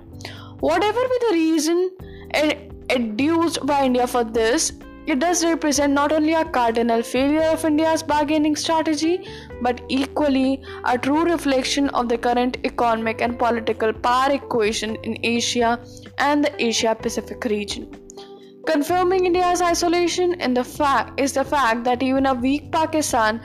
Whatever 0.61 1.01
be 1.01 1.19
the 1.29 1.35
reason 1.35 1.91
adduced 2.91 3.65
by 3.65 3.87
India 3.87 4.07
for 4.07 4.23
this, 4.25 4.73
it 5.13 5.21
does 5.21 5.45
represent 5.45 5.93
not 5.93 6.13
only 6.13 6.35
a 6.35 6.45
cardinal 6.45 7.03
failure 7.03 7.49
of 7.51 7.65
India's 7.65 8.03
bargaining 8.03 8.57
strategy, 8.57 9.27
but 9.63 9.81
equally 9.89 10.63
a 10.85 10.99
true 10.99 11.25
reflection 11.25 11.89
of 11.91 12.09
the 12.09 12.19
current 12.19 12.59
economic 12.65 13.23
and 13.23 13.39
political 13.39 13.93
power 13.93 14.33
equation 14.33 14.97
in 14.97 15.17
Asia 15.23 15.81
and 16.19 16.45
the 16.45 16.53
Asia 16.63 16.95
Pacific 16.95 17.45
region. 17.45 17.89
Confirming 18.67 19.25
India's 19.25 19.63
isolation 19.63 20.35
in 20.41 20.53
the 20.53 20.65
fact 20.65 21.19
is 21.19 21.33
the 21.33 21.45
fact 21.45 21.85
that 21.85 22.03
even 22.03 22.27
a 22.27 22.35
weak 22.35 22.71
Pakistan 22.71 23.41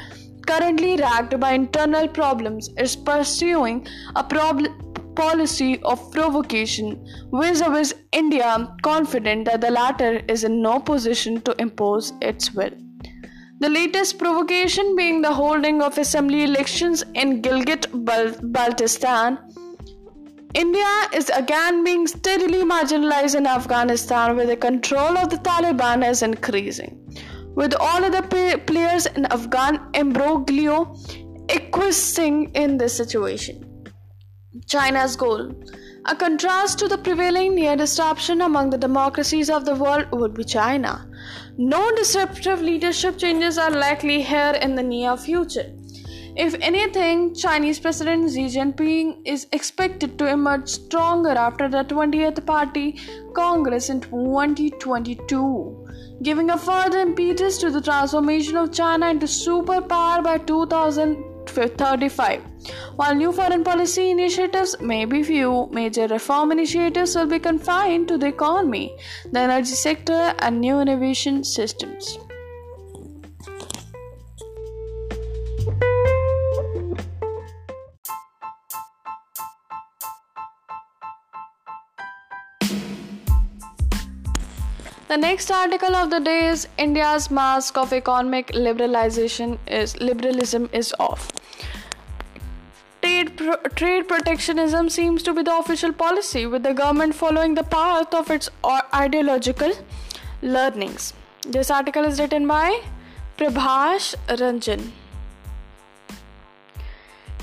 currently 0.45 0.97
racked 0.97 1.39
by 1.39 1.51
internal 1.53 2.07
problems, 2.07 2.69
is 2.77 2.95
pursuing 2.95 3.87
a 4.15 4.23
prob- 4.23 4.67
policy 5.15 5.81
of 5.83 6.11
provocation 6.11 7.05
vis-a-vis 7.31 7.93
India, 8.11 8.75
confident 8.81 9.45
that 9.45 9.61
the 9.61 9.71
latter 9.71 10.21
is 10.27 10.43
in 10.43 10.61
no 10.61 10.79
position 10.79 11.41
to 11.41 11.55
impose 11.61 12.13
its 12.21 12.53
will. 12.53 12.71
The 13.59 13.69
latest 13.69 14.19
provocation 14.19 14.95
being 14.95 15.21
the 15.21 15.33
holding 15.33 15.81
of 15.81 15.97
assembly 15.97 16.43
elections 16.43 17.03
in 17.13 17.41
Gilgit 17.41 17.87
Baltistan. 18.51 19.37
India 20.53 21.09
is 21.13 21.29
again 21.29 21.83
being 21.83 22.05
steadily 22.05 22.63
marginalized 22.63 23.35
in 23.35 23.47
Afghanistan, 23.47 24.35
where 24.35 24.45
the 24.45 24.57
control 24.57 25.17
of 25.17 25.29
the 25.29 25.37
Taliban 25.37 26.07
is 26.07 26.21
increasing 26.21 26.99
with 27.55 27.73
all 27.79 28.03
other 28.03 28.21
players 28.21 29.05
in 29.05 29.25
Afghan 29.27 29.79
imbroglio 29.93 30.97
acquiescing 31.49 32.51
in 32.55 32.77
this 32.77 32.95
situation. 32.95 33.72
China's 34.67 35.15
goal. 35.15 35.51
A 36.05 36.15
contrast 36.15 36.79
to 36.79 36.87
the 36.87 36.97
prevailing 36.97 37.55
near 37.55 37.75
disruption 37.75 38.41
among 38.41 38.69
the 38.69 38.77
democracies 38.77 39.49
of 39.49 39.65
the 39.65 39.75
world 39.75 40.07
would 40.11 40.33
be 40.33 40.43
China. 40.43 41.07
No 41.57 41.91
disruptive 41.95 42.61
leadership 42.61 43.17
changes 43.17 43.57
are 43.57 43.71
likely 43.71 44.21
here 44.21 44.57
in 44.61 44.75
the 44.75 44.83
near 44.83 45.17
future. 45.17 45.71
If 46.35 46.55
anything, 46.61 47.35
Chinese 47.35 47.79
President 47.79 48.31
Xi 48.31 48.45
Jinping 48.45 49.21
is 49.23 49.47
expected 49.51 50.17
to 50.17 50.27
emerge 50.27 50.67
stronger 50.67 51.29
after 51.29 51.69
the 51.69 51.83
20th 51.83 52.45
Party 52.45 52.99
Congress 53.35 53.89
in 53.89 54.01
2022 54.01 55.83
giving 56.21 56.49
a 56.51 56.57
further 56.57 56.99
impetus 56.99 57.57
to 57.57 57.69
the 57.69 57.81
transformation 57.81 58.55
of 58.55 58.71
China 58.71 59.09
into 59.09 59.25
superpower 59.25 60.23
by 60.23 60.37
2035. 61.45 62.41
While 62.95 63.15
new 63.15 63.31
foreign 63.31 63.63
policy 63.63 64.11
initiatives 64.11 64.75
may 64.79 65.05
be 65.05 65.23
few, 65.23 65.67
major 65.71 66.07
reform 66.07 66.51
initiatives 66.51 67.15
will 67.15 67.27
be 67.27 67.39
confined 67.39 68.07
to 68.07 68.17
the 68.17 68.27
economy, 68.27 68.95
the 69.31 69.39
energy 69.39 69.75
sector, 69.75 70.33
and 70.39 70.59
new 70.59 70.79
innovation 70.79 71.43
systems. 71.43 72.17
The 85.13 85.19
next 85.19 85.51
article 85.51 85.95
of 85.95 86.09
the 86.09 86.19
day 86.19 86.47
is 86.47 86.67
India's 86.75 87.29
mask 87.29 87.77
of 87.77 87.93
economic 87.93 88.47
liberalization 88.47 89.59
is 89.67 89.95
liberalism 90.01 90.71
is 90.73 90.91
off. 90.99 91.31
Trade, 93.03 93.37
pro- 93.37 93.57
trade 93.75 94.07
protectionism 94.07 94.89
seems 94.89 95.21
to 95.21 95.31
be 95.35 95.43
the 95.43 95.55
official 95.55 95.93
policy, 95.93 96.47
with 96.47 96.63
the 96.63 96.73
government 96.73 97.13
following 97.13 97.53
the 97.53 97.63
path 97.63 98.11
of 98.15 98.31
its 98.31 98.49
ideological 98.91 99.73
learnings. 100.41 101.13
This 101.47 101.69
article 101.69 102.05
is 102.05 102.19
written 102.19 102.47
by 102.47 102.81
Prabhash 103.37 104.15
Ranjan. 104.29 104.93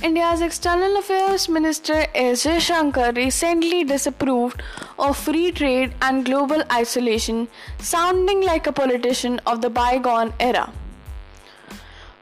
India's 0.02 0.40
External 0.40 0.96
Affairs 0.96 1.46
Minister 1.46 2.06
S. 2.14 2.46
Shankar 2.62 3.12
recently 3.12 3.84
disapproved 3.84 4.62
of 4.98 5.18
free 5.18 5.52
trade 5.52 5.92
and 6.00 6.24
global 6.24 6.62
isolation, 6.72 7.48
sounding 7.78 8.40
like 8.40 8.66
a 8.66 8.72
politician 8.72 9.42
of 9.46 9.60
the 9.60 9.68
bygone 9.68 10.32
era. 10.40 10.72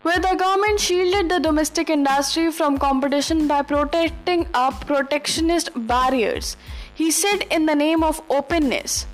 Where 0.03 0.19
the 0.19 0.35
government 0.35 0.81
shielded 0.81 1.29
the 1.29 1.39
domestic 1.39 1.89
industry 1.89 2.51
from 2.51 2.79
competition 2.79 3.47
by 3.47 3.63
protecting 3.63 4.49
up 4.55 4.85
protectionist 4.85 5.71
barriers, 5.77 6.57
he 6.93 7.13
said 7.13 7.47
in 7.49 7.67
the 7.67 7.77
name 7.77 8.03
of 8.03 8.21
openness. 8.29 9.07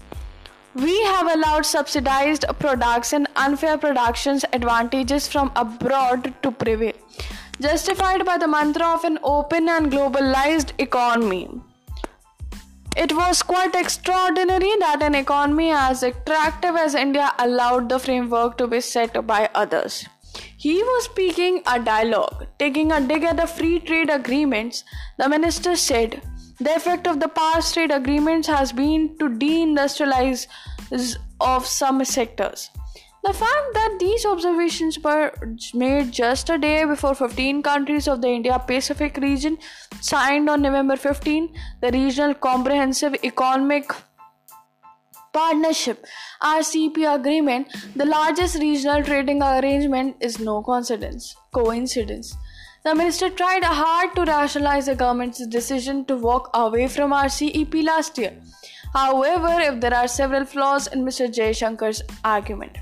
We 0.74 1.02
have 1.04 1.30
allowed 1.30 1.66
subsidized 1.66 2.46
products 2.58 3.12
and 3.12 3.28
unfair 3.36 3.76
productions 3.76 4.44
advantages 4.54 5.28
from 5.28 5.52
abroad 5.54 6.32
to 6.42 6.50
prevail 6.50 6.94
justified 7.60 8.24
by 8.24 8.38
the 8.38 8.48
mantra 8.48 8.86
of 8.86 9.04
an 9.04 9.18
open 9.22 9.68
and 9.68 9.90
globalized 9.90 10.72
economy. 10.78 11.48
It 12.96 13.12
was 13.12 13.42
quite 13.42 13.74
extraordinary 13.74 14.72
that 14.78 15.02
an 15.02 15.14
economy 15.16 15.70
as 15.72 16.02
attractive 16.02 16.76
as 16.76 16.94
India 16.94 17.32
allowed 17.38 17.88
the 17.88 17.98
framework 17.98 18.56
to 18.58 18.68
be 18.68 18.80
set 18.80 19.26
by 19.26 19.50
others. 19.54 20.06
He 20.56 20.82
was 20.82 21.04
speaking 21.04 21.62
a 21.66 21.80
dialogue, 21.80 22.46
taking 22.58 22.92
a 22.92 23.00
dig 23.00 23.24
at 23.24 23.36
the 23.36 23.46
free 23.46 23.80
trade 23.80 24.10
agreements. 24.10 24.84
The 25.18 25.28
minister 25.28 25.74
said, 25.76 26.22
The 26.60 26.76
effect 26.76 27.06
of 27.06 27.20
the 27.20 27.28
past 27.28 27.74
trade 27.74 27.90
agreements 27.90 28.48
has 28.48 28.72
been 28.72 29.18
to 29.18 29.28
deindustrialize 29.28 30.46
of 31.40 31.66
some 31.66 32.04
sectors. 32.04 32.70
The 33.24 33.32
fact 33.32 33.68
that 33.72 33.96
these 33.98 34.26
observations 34.26 34.98
were 34.98 35.32
made 35.72 36.12
just 36.12 36.50
a 36.50 36.58
day 36.58 36.84
before 36.84 37.14
15 37.14 37.62
countries 37.62 38.06
of 38.06 38.20
the 38.20 38.28
India 38.28 38.58
Pacific 38.58 39.16
region 39.16 39.56
signed 40.02 40.50
on 40.50 40.60
November 40.60 40.96
15 40.96 41.48
the 41.80 41.90
Regional 41.90 42.34
Comprehensive 42.34 43.16
Economic 43.24 43.90
Partnership 45.32 46.04
RCEP 46.42 47.14
agreement, 47.14 47.74
the 47.96 48.04
largest 48.04 48.56
regional 48.56 49.02
trading 49.02 49.42
arrangement, 49.42 50.16
is 50.20 50.38
no 50.38 50.62
coincidence. 50.62 51.34
Coincidence. 51.54 52.36
The 52.84 52.94
minister 52.94 53.30
tried 53.30 53.64
hard 53.64 54.14
to 54.16 54.24
rationalize 54.26 54.84
the 54.84 54.94
government's 54.94 55.46
decision 55.46 56.04
to 56.04 56.16
walk 56.16 56.50
away 56.52 56.88
from 56.88 57.12
RCEP 57.12 57.84
last 57.84 58.18
year. 58.18 58.34
However, 58.92 59.60
if 59.60 59.80
there 59.80 59.94
are 59.94 60.08
several 60.08 60.44
flaws 60.44 60.88
in 60.88 61.06
Mr. 61.06 61.26
Jaishankar's 61.26 62.02
argument. 62.22 62.76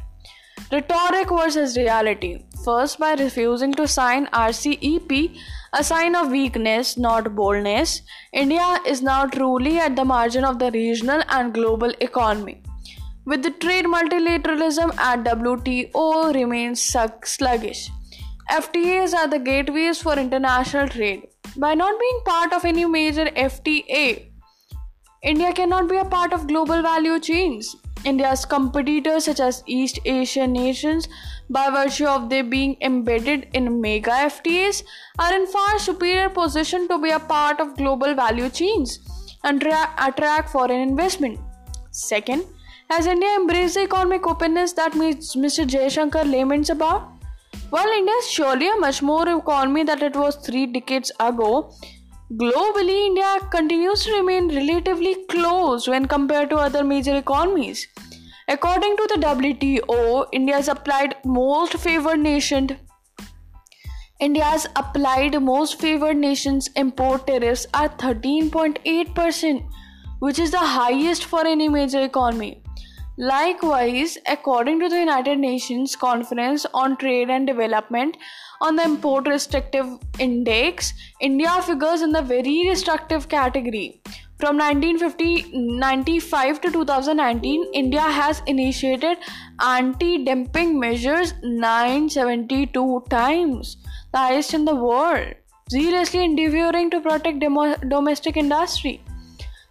Rhetoric 0.72 1.28
versus 1.28 1.76
reality. 1.76 2.44
First, 2.64 2.98
by 2.98 3.12
refusing 3.12 3.74
to 3.74 3.86
sign 3.86 4.26
RCEP, 4.28 5.36
a 5.74 5.84
sign 5.84 6.14
of 6.14 6.30
weakness, 6.30 6.96
not 6.96 7.34
boldness, 7.34 8.00
India 8.32 8.78
is 8.86 9.02
now 9.02 9.26
truly 9.26 9.78
at 9.78 9.96
the 9.96 10.04
margin 10.06 10.44
of 10.44 10.58
the 10.58 10.70
regional 10.70 11.22
and 11.28 11.52
global 11.52 11.92
economy. 12.00 12.62
With 13.26 13.42
the 13.42 13.50
trade 13.50 13.84
multilateralism 13.84 14.96
at 14.96 15.24
WTO 15.24 16.34
remains 16.34 16.80
sluggish. 16.80 17.90
FTAs 18.50 19.12
are 19.12 19.28
the 19.28 19.38
gateways 19.38 20.00
for 20.00 20.18
international 20.18 20.88
trade. 20.88 21.28
By 21.54 21.74
not 21.74 22.00
being 22.00 22.20
part 22.24 22.54
of 22.54 22.64
any 22.64 22.86
major 22.86 23.26
FTA, 23.26 24.24
India 25.22 25.52
cannot 25.52 25.90
be 25.90 25.98
a 25.98 26.04
part 26.06 26.32
of 26.32 26.48
global 26.48 26.80
value 26.80 27.20
chains. 27.20 27.76
India's 28.04 28.44
competitors, 28.44 29.24
such 29.24 29.40
as 29.40 29.62
East 29.66 30.00
Asian 30.04 30.52
nations, 30.52 31.08
by 31.48 31.70
virtue 31.70 32.06
of 32.06 32.28
their 32.28 32.44
being 32.44 32.76
embedded 32.80 33.48
in 33.52 33.80
mega 33.80 34.10
FTAs, 34.10 34.82
are 35.18 35.34
in 35.34 35.46
far 35.46 35.78
superior 35.78 36.28
position 36.28 36.88
to 36.88 36.98
be 36.98 37.10
a 37.10 37.18
part 37.18 37.60
of 37.60 37.76
global 37.76 38.14
value 38.14 38.48
chains 38.50 38.98
and 39.44 39.60
tra- 39.60 39.94
attract 39.98 40.50
foreign 40.50 40.80
investment. 40.80 41.38
Second, 41.90 42.44
has 42.90 43.06
India 43.06 43.28
embraced 43.36 43.76
economic 43.76 44.26
openness 44.26 44.72
that 44.74 44.92
Mr. 44.92 45.66
Jaishankar 45.66 46.30
laments 46.30 46.70
about? 46.70 47.08
While 47.70 47.88
India 47.88 48.14
is 48.14 48.30
surely 48.30 48.68
a 48.68 48.76
much 48.76 49.00
more 49.02 49.28
economy 49.28 49.84
than 49.84 50.02
it 50.02 50.14
was 50.14 50.36
three 50.36 50.66
decades 50.66 51.10
ago, 51.18 51.72
Globally, 52.36 53.06
India 53.06 53.38
continues 53.50 54.04
to 54.04 54.12
remain 54.12 54.48
relatively 54.48 55.14
close 55.26 55.86
when 55.86 56.06
compared 56.06 56.48
to 56.50 56.56
other 56.56 56.82
major 56.82 57.16
economies. 57.16 57.86
According 58.48 58.96
to 58.96 59.06
the 59.08 59.20
WTO, 59.26 60.26
India's 60.32 60.68
applied 60.68 61.16
most 61.24 61.74
favored 61.74 62.20
nation 62.20 62.78
India's 64.20 64.66
applied 64.76 65.42
most 65.42 65.80
favored 65.80 66.16
nations 66.16 66.70
import 66.76 67.26
tariffs 67.26 67.66
are 67.74 67.88
13.8%, 67.88 69.64
which 70.20 70.38
is 70.38 70.52
the 70.52 70.58
highest 70.58 71.24
for 71.24 71.44
any 71.44 71.68
major 71.68 72.00
economy. 72.02 72.62
Likewise, 73.18 74.16
according 74.26 74.80
to 74.80 74.88
the 74.88 74.98
United 74.98 75.38
Nations 75.38 75.94
Conference 75.94 76.64
on 76.72 76.96
Trade 76.96 77.28
and 77.28 77.46
Development, 77.46 78.16
on 78.62 78.76
the 78.76 78.84
import 78.84 79.28
restrictive 79.28 79.98
index, 80.18 80.94
India 81.20 81.60
figures 81.60 82.00
in 82.00 82.12
the 82.12 82.22
very 82.22 82.66
restrictive 82.68 83.28
category. 83.28 84.00
From 84.38 84.56
1995 84.56 86.60
to 86.62 86.72
2019, 86.72 87.66
India 87.74 88.00
has 88.00 88.40
initiated 88.46 89.18
anti 89.60 90.24
dumping 90.24 90.80
measures 90.80 91.34
972 91.42 93.04
times, 93.10 93.76
the 94.12 94.18
highest 94.18 94.54
in 94.54 94.64
the 94.64 94.74
world, 94.74 95.34
seriously 95.68 96.24
endeavoring 96.24 96.88
to 96.90 97.00
protect 97.00 97.40
demo- 97.40 97.76
domestic 97.76 98.38
industry. 98.38 99.04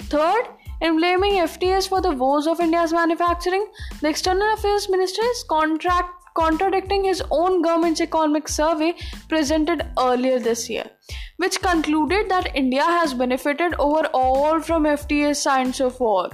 Third, 0.03 0.45
in 0.81 0.97
blaming 0.97 1.33
FTAs 1.33 1.87
for 1.87 2.01
the 2.01 2.11
woes 2.11 2.47
of 2.47 2.59
India's 2.59 2.91
manufacturing, 2.91 3.67
the 4.01 4.09
External 4.09 4.53
Affairs 4.53 4.89
Minister 4.89 5.21
is 5.23 5.43
contract 5.43 6.21
contradicting 6.33 7.03
his 7.03 7.21
own 7.29 7.61
government's 7.61 8.01
economic 8.01 8.47
survey 8.47 8.93
presented 9.27 9.85
earlier 9.99 10.39
this 10.39 10.69
year, 10.69 10.89
which 11.37 11.61
concluded 11.61 12.29
that 12.29 12.55
India 12.55 12.83
has 12.83 13.13
benefited 13.13 13.75
overall 13.79 14.59
from 14.59 14.83
FTAs 14.83 15.35
signed 15.37 15.75
so 15.75 15.89
far. 15.89 16.29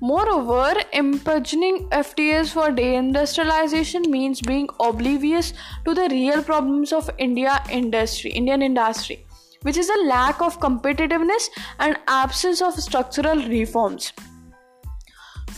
Moreover, 0.00 0.80
impugning 0.92 1.88
FTAs 1.90 2.52
for 2.52 2.68
deindustrialization 2.68 4.06
means 4.06 4.40
being 4.40 4.68
oblivious 4.78 5.52
to 5.84 5.94
the 5.94 6.08
real 6.10 6.42
problems 6.42 6.92
of 6.92 7.10
India 7.18 7.60
industry, 7.68 8.30
Indian 8.30 8.62
industry, 8.62 9.26
which 9.62 9.76
is 9.76 9.88
a 9.88 10.04
lack 10.06 10.40
of 10.40 10.60
competitiveness 10.60 11.48
and 11.78 11.98
absence 12.06 12.62
of 12.62 12.74
structural 12.74 13.36
reforms. 13.48 14.12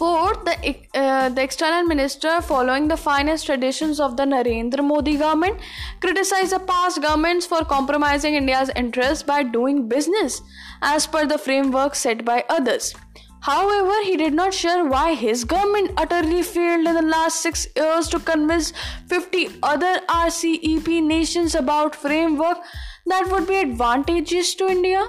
Fourth, 0.00 0.46
the, 0.46 0.76
uh, 0.94 1.28
the 1.28 1.42
external 1.42 1.82
minister, 1.82 2.40
following 2.40 2.88
the 2.88 2.96
finest 2.96 3.44
traditions 3.44 4.00
of 4.00 4.16
the 4.16 4.24
Narendra 4.24 4.82
Modi 4.82 5.18
government, 5.18 5.60
criticized 6.00 6.52
the 6.52 6.60
past 6.60 7.02
governments 7.02 7.44
for 7.44 7.64
compromising 7.66 8.34
India's 8.34 8.70
interests 8.74 9.22
by 9.22 9.42
doing 9.42 9.88
business 9.88 10.40
as 10.80 11.06
per 11.06 11.26
the 11.26 11.36
framework 11.36 11.94
set 11.94 12.24
by 12.24 12.44
others. 12.48 12.94
However, 13.42 13.92
he 14.04 14.16
did 14.16 14.34
not 14.34 14.52
share 14.52 14.84
why 14.84 15.14
his 15.14 15.44
government 15.44 15.92
utterly 15.96 16.42
failed 16.42 16.86
in 16.86 16.94
the 16.94 17.02
last 17.02 17.40
six 17.40 17.66
years 17.74 18.08
to 18.08 18.20
convince 18.20 18.72
50 19.08 19.50
other 19.62 20.00
RCEP 20.08 21.02
nations 21.02 21.54
about 21.54 21.94
framework 21.94 22.58
that 23.06 23.28
would 23.30 23.46
be 23.46 23.60
advantageous 23.60 24.54
to 24.56 24.68
India. 24.68 25.08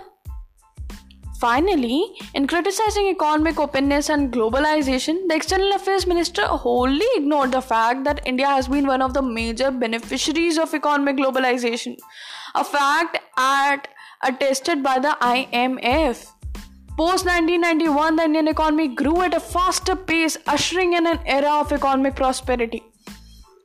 Finally, 1.40 2.16
in 2.36 2.46
criticizing 2.46 3.08
economic 3.08 3.60
openness 3.60 4.10
and 4.10 4.32
globalization, 4.32 5.28
the 5.28 5.36
External 5.36 5.74
Affairs 5.74 6.06
Minister 6.06 6.46
wholly 6.46 7.08
ignored 7.16 7.52
the 7.52 7.62
fact 7.62 8.04
that 8.04 8.22
India 8.28 8.46
has 8.46 8.68
been 8.68 8.86
one 8.86 9.02
of 9.02 9.16
the 9.16 9.24
major 9.24 9.72
beneficiaries 9.72 10.60
of 10.60 10.72
economic 10.76 11.18
globalization, 11.18 11.98
a 12.54 12.64
fact 12.64 13.18
at, 13.38 13.88
attested 14.22 14.84
by 14.84 15.00
the 15.00 15.18
IMF. 15.20 16.28
Post 16.96 17.26
1991, 17.26 18.18
the 18.18 18.24
Indian 18.24 18.48
economy 18.48 18.90
grew 18.90 19.22
at 19.24 19.34
a 19.34 19.40
faster 19.40 19.96
pace, 19.96 20.38
ushering 20.46 20.94
in 20.94 21.08
an 21.08 21.20
era 21.26 21.54
of 21.62 21.72
economic 21.72 22.16
prosperity. 22.16 22.84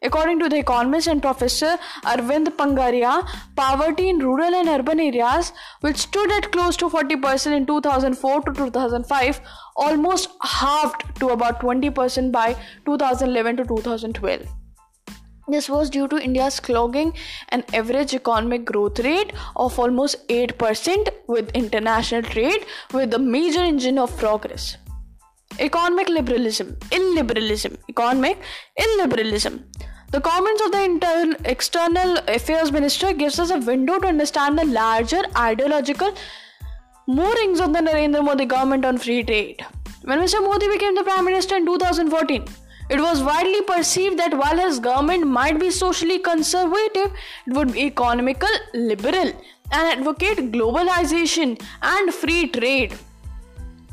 According 0.02 0.40
to 0.40 0.48
The 0.48 0.58
Economist 0.58 1.06
and 1.06 1.22
Professor 1.22 1.78
Arvind 2.04 2.48
Panagariya, 2.56 3.26
poverty 3.56 4.08
in 4.08 4.18
rural 4.18 4.54
and 4.54 4.68
urban 4.68 5.00
areas, 5.00 5.52
which 5.80 5.96
stood 5.96 6.30
at 6.32 6.52
close 6.52 6.76
to 6.76 6.88
40% 6.88 7.56
in 7.56 7.66
2004 7.66 8.42
to 8.42 8.52
2005, 8.52 9.40
almost 9.76 10.30
halved 10.42 11.02
to 11.20 11.30
about 11.30 11.60
20% 11.60 12.30
by 12.30 12.54
2011 12.84 13.56
to 13.56 13.64
2012. 13.64 14.46
This 15.48 15.68
was 15.68 15.90
due 15.90 16.08
to 16.08 16.20
India's 16.20 16.58
clogging 16.58 17.12
an 17.50 17.64
average 17.72 18.14
economic 18.14 18.64
growth 18.64 18.98
rate 18.98 19.32
of 19.54 19.78
almost 19.78 20.26
8% 20.28 21.08
with 21.28 21.50
international 21.52 22.22
trade 22.22 22.66
with 22.92 23.12
the 23.12 23.18
major 23.20 23.60
engine 23.60 23.96
of 23.98 24.16
progress. 24.18 24.76
Economic 25.58 26.08
liberalism, 26.08 26.76
illiberalism, 26.90 27.76
economic 27.88 28.38
illiberalism. 28.78 29.62
The 30.12 30.20
comments 30.20 30.62
of 30.64 30.72
the 30.72 30.82
inter- 30.84 31.36
external 31.44 32.18
affairs 32.28 32.70
minister 32.70 33.12
gives 33.12 33.38
us 33.38 33.50
a 33.50 33.58
window 33.58 33.98
to 33.98 34.06
understand 34.06 34.58
the 34.58 34.64
larger 34.64 35.22
ideological 35.36 36.12
moorings 37.06 37.60
of 37.60 37.72
the 37.72 37.80
Narendra 37.80 38.22
Modi 38.22 38.44
government 38.44 38.84
on 38.84 38.98
free 38.98 39.22
trade. 39.22 39.64
When 40.02 40.20
Mr. 40.20 40.42
Modi 40.42 40.68
became 40.68 40.94
the 40.94 41.02
prime 41.02 41.24
minister 41.24 41.56
in 41.56 41.66
2014, 41.66 42.44
it 42.88 43.00
was 43.00 43.22
widely 43.22 43.62
perceived 43.62 44.18
that 44.18 44.36
while 44.36 44.58
his 44.58 44.78
government 44.78 45.26
might 45.26 45.58
be 45.58 45.70
socially 45.70 46.18
conservative, 46.18 47.12
it 47.46 47.52
would 47.52 47.72
be 47.72 47.86
economical 47.86 48.48
liberal 48.74 49.32
and 49.72 49.98
advocate 49.98 50.52
globalization 50.52 51.60
and 51.82 52.14
free 52.14 52.46
trade. 52.48 52.94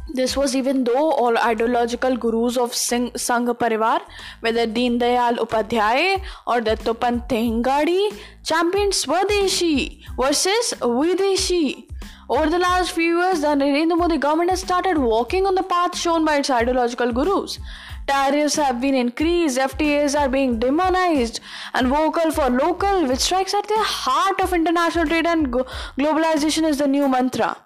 This 0.09 0.35
was 0.37 0.55
even 0.55 0.83
though 0.83 1.11
all 1.11 1.37
ideological 1.37 2.17
gurus 2.17 2.57
of 2.57 2.71
Sangh 2.71 3.57
Parivar, 3.57 4.01
whether 4.41 4.67
Deen 4.67 4.99
Dayal 4.99 5.37
Upadhyay 5.37 6.21
or 6.45 6.61
Dattopant 6.61 7.27
Thengadi, 7.29 8.13
championed 8.43 8.93
Swadeshi 8.93 10.01
versus 10.17 10.73
Videshi. 10.81 11.85
Over 12.29 12.49
the 12.49 12.59
last 12.59 12.91
few 12.91 13.19
years, 13.21 13.41
the 13.41 13.47
Narendra 13.47 13.97
Modi 13.97 14.17
government 14.17 14.49
has 14.49 14.61
started 14.61 14.97
walking 14.97 15.45
on 15.45 15.55
the 15.55 15.63
path 15.63 15.97
shown 15.97 16.25
by 16.25 16.37
its 16.37 16.49
ideological 16.49 17.11
gurus. 17.11 17.59
Tariffs 18.05 18.55
have 18.55 18.81
been 18.81 18.95
increased, 18.95 19.57
FTAs 19.57 20.19
are 20.19 20.27
being 20.27 20.59
demonized, 20.59 21.39
and 21.73 21.87
vocal 21.87 22.31
for 22.31 22.49
local, 22.49 23.07
which 23.07 23.19
strikes 23.19 23.53
at 23.53 23.67
the 23.67 23.77
heart 23.77 24.41
of 24.41 24.53
international 24.53 25.05
trade 25.05 25.25
and 25.25 25.51
globalization, 25.51 26.67
is 26.67 26.77
the 26.77 26.87
new 26.87 27.07
mantra. 27.07 27.57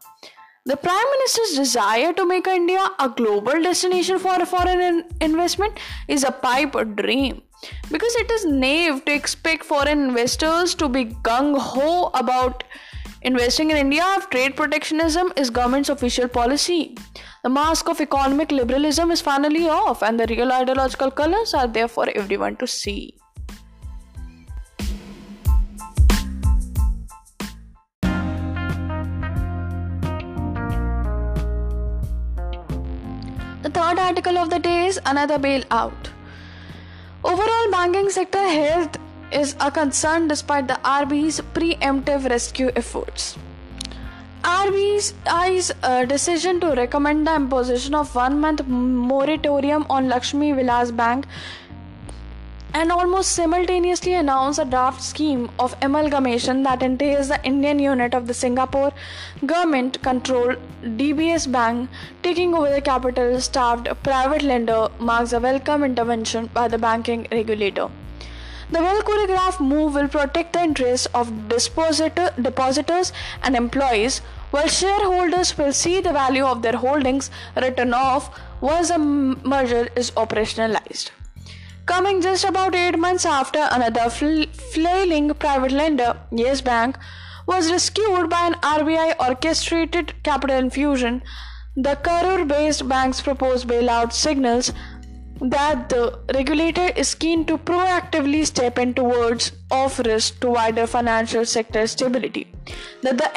The 0.67 0.75
Prime 0.75 1.09
Minister's 1.11 1.55
desire 1.55 2.11
to 2.11 2.25
make 2.25 2.45
India 2.45 2.85
a 2.99 3.07
global 3.07 3.61
destination 3.63 4.19
for 4.19 4.45
foreign 4.45 5.05
investment 5.21 5.79
is 6.09 6.25
a 6.25 6.31
pipe 6.31 6.75
dream 6.97 7.41
because 7.89 8.13
it 8.17 8.29
is 8.29 8.43
naive 8.43 9.05
to 9.05 9.13
expect 9.13 9.63
foreign 9.63 10.01
investors 10.09 10.75
to 10.75 10.89
be 10.89 11.05
gung 11.27 11.57
ho 11.57 12.09
about 12.13 12.65
investing 13.21 13.71
in 13.71 13.77
India 13.77 14.03
if 14.17 14.29
trade 14.29 14.57
protectionism 14.57 15.31
is 15.37 15.49
government's 15.49 15.87
official 15.87 16.27
policy. 16.27 16.97
The 17.43 17.49
mask 17.49 17.87
of 17.87 18.01
economic 18.01 18.51
liberalism 18.51 19.09
is 19.09 19.21
finally 19.21 19.69
off 19.69 20.03
and 20.03 20.19
the 20.19 20.27
real 20.27 20.51
ideological 20.51 21.11
colors 21.11 21.53
are 21.53 21.67
there 21.67 21.87
for 21.87 22.09
everyone 22.09 22.57
to 22.57 22.67
see. 22.67 23.15
Article 34.07 34.37
of 34.37 34.49
the 34.49 34.59
day 34.59 34.85
is 34.87 34.99
another 35.05 35.37
bailout. 35.45 36.11
Overall 37.31 37.71
banking 37.71 38.09
sector 38.09 38.45
health 38.47 38.97
is 39.39 39.55
a 39.59 39.69
concern 39.69 40.27
despite 40.29 40.67
the 40.69 40.79
RBI's 40.91 41.41
preemptive 41.55 42.29
rescue 42.29 42.71
efforts. 42.75 43.37
RBI's 44.43 45.73
uh, 45.83 46.05
decision 46.05 46.61
to 46.61 46.69
recommend 46.75 47.27
the 47.27 47.35
imposition 47.35 47.95
of 47.95 48.15
one 48.15 48.39
month 48.39 48.65
moratorium 48.67 49.85
on 49.89 50.07
Lakshmi 50.07 50.53
Vilas 50.53 50.91
Bank 50.91 51.25
and 52.73 52.91
almost 52.91 53.31
simultaneously 53.31 54.13
announced 54.13 54.59
a 54.59 54.65
draft 54.65 55.01
scheme 55.01 55.49
of 55.57 55.75
amalgamation 55.81 56.63
that 56.63 56.83
entails 56.83 57.29
the 57.29 57.43
Indian 57.43 57.79
unit 57.79 58.13
of 58.13 58.27
the 58.27 58.33
Singapore 58.33 58.91
government 59.45 60.01
controlled 60.01 60.57
DBS 60.83 61.51
Bank 61.51 61.89
taking 62.23 62.53
over 62.53 62.69
the 62.69 62.81
capital 62.81 63.39
staffed 63.39 63.87
private 64.03 64.41
lender 64.41 64.89
marks 64.99 65.33
a 65.33 65.39
welcome 65.39 65.83
intervention 65.83 66.49
by 66.53 66.67
the 66.67 66.77
banking 66.77 67.27
regulator. 67.31 67.89
The 68.69 68.81
well 68.81 69.01
choreographed 69.01 69.61
move 69.61 69.93
will 69.93 70.09
protect 70.09 70.51
the 70.51 70.61
interests 70.61 71.07
of 71.13 71.47
depositor, 71.47 72.31
depositors 72.41 73.13
and 73.41 73.55
employees, 73.55 74.19
while 74.51 74.67
shareholders 74.67 75.57
will 75.57 75.71
see 75.71 76.01
the 76.01 76.11
value 76.11 76.43
of 76.43 76.61
their 76.61 76.75
holdings 76.75 77.31
written 77.55 77.93
off 77.93 78.29
once 78.59 78.89
the 78.89 78.97
merger 78.97 79.87
is 79.95 80.11
operationalized. 80.11 81.11
Coming 81.87 82.19
just 82.21 82.43
about 82.43 82.75
eight 82.75 82.99
months 82.99 83.25
after 83.25 83.65
another 83.71 84.09
flailing 84.09 85.33
private 85.35 85.71
lender, 85.71 86.17
Yes 86.31 86.59
Bank, 86.59 86.97
was 87.47 87.71
rescued 87.71 88.29
by 88.29 88.47
an 88.47 88.55
RBI 88.55 89.15
orchestrated 89.25 90.13
capital 90.23 90.57
infusion, 90.57 91.23
the 91.77 91.95
Karur 92.07 92.45
based 92.45 92.89
bank's 92.89 93.21
proposed 93.21 93.69
bailout 93.69 94.11
signals 94.11 94.73
that 95.39 95.87
the 95.87 96.19
regulator 96.33 96.89
is 96.97 97.15
keen 97.15 97.45
to 97.45 97.57
proactively 97.57 98.45
step 98.45 98.77
in 98.77 98.93
towards 98.93 99.53
off 99.71 99.97
risk 99.99 100.41
to 100.41 100.49
wider 100.49 100.87
financial 100.87 101.45
sector 101.45 101.87
stability. 101.87 102.53
That 103.01 103.17
the 103.17 103.31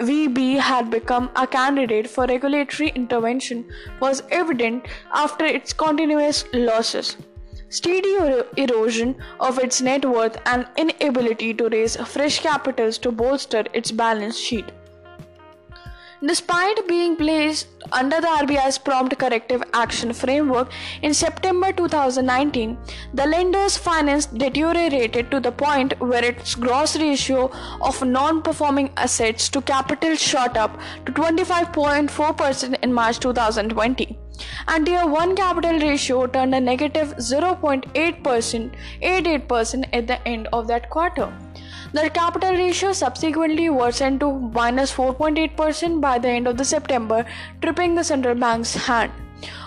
LVB 0.00 0.58
had 0.58 0.90
become 0.90 1.30
a 1.36 1.46
candidate 1.46 2.10
for 2.10 2.26
regulatory 2.26 2.88
intervention 2.88 3.64
was 4.00 4.24
evident 4.30 4.86
after 5.12 5.44
its 5.44 5.72
continuous 5.72 6.44
losses 6.52 7.16
steady 7.70 8.16
erosion 8.56 9.16
of 9.38 9.58
its 9.60 9.80
net 9.80 10.04
worth 10.04 10.36
and 10.44 10.66
inability 10.76 11.54
to 11.54 11.68
raise 11.68 11.96
fresh 11.96 12.40
capitals 12.40 12.98
to 12.98 13.12
bolster 13.12 13.64
its 13.72 13.92
balance 13.92 14.36
sheet. 14.36 14.72
Despite 16.22 16.86
being 16.86 17.16
placed 17.16 17.68
under 17.92 18.20
the 18.20 18.26
RBI's 18.26 18.76
prompt 18.76 19.18
corrective 19.18 19.62
action 19.72 20.12
framework 20.12 20.70
in 21.00 21.14
September 21.14 21.72
2019, 21.72 22.76
the 23.14 23.26
lender's 23.26 23.78
finance 23.78 24.26
deteriorated 24.26 25.30
to 25.30 25.40
the 25.40 25.52
point 25.52 25.98
where 25.98 26.22
its 26.22 26.54
gross 26.54 26.96
ratio 26.96 27.50
of 27.80 28.04
non 28.04 28.42
performing 28.42 28.90
assets 28.98 29.48
to 29.48 29.62
capital 29.62 30.14
shot 30.14 30.58
up 30.58 30.78
to 31.06 31.12
25.4% 31.12 32.78
in 32.82 32.92
March 32.92 33.18
2020 33.20 34.18
and 34.68 34.86
tier 34.86 35.06
1 35.06 35.36
capital 35.36 35.78
ratio 35.78 36.26
turned 36.26 36.54
a 36.54 36.60
negative 36.60 37.14
0.8% 37.16 38.70
88% 39.02 39.88
at 39.92 40.06
the 40.06 40.28
end 40.28 40.48
of 40.52 40.66
that 40.66 40.90
quarter. 40.90 41.32
The 41.92 42.08
capital 42.10 42.52
ratio 42.52 42.92
subsequently 42.92 43.68
worsened 43.68 44.20
to 44.20 44.32
minus 44.32 44.92
4.8% 44.92 46.00
by 46.00 46.18
the 46.18 46.28
end 46.28 46.46
of 46.46 46.56
the 46.56 46.64
September, 46.64 47.26
tripping 47.60 47.96
the 47.96 48.04
central 48.04 48.36
bank's 48.36 48.74
hand. 48.74 49.10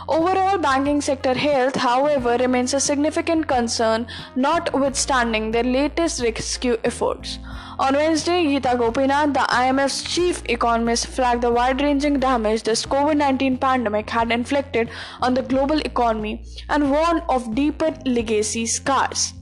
Overall 0.07 0.57
banking 0.57 1.01
sector 1.01 1.33
health, 1.33 1.75
however, 1.75 2.37
remains 2.39 2.73
a 2.73 2.79
significant 2.79 3.47
concern, 3.47 4.07
notwithstanding 4.35 5.51
their 5.51 5.63
latest 5.63 6.21
rescue 6.21 6.77
efforts. 6.83 7.39
On 7.79 7.93
Wednesday, 7.95 8.43
Gita 8.43 8.75
Gopinath, 8.77 9.33
the 9.33 9.45
IMF's 9.49 10.03
chief 10.03 10.43
economist, 10.47 11.07
flagged 11.07 11.41
the 11.41 11.51
wide-ranging 11.51 12.19
damage 12.19 12.63
this 12.63 12.85
COVID-19 12.85 13.59
pandemic 13.59 14.09
had 14.09 14.31
inflicted 14.31 14.89
on 15.21 15.33
the 15.33 15.41
global 15.41 15.79
economy 15.79 16.43
and 16.69 16.91
warned 16.91 17.23
of 17.29 17.55
deeper 17.55 17.93
legacy 18.05 18.65
scars 18.65 19.33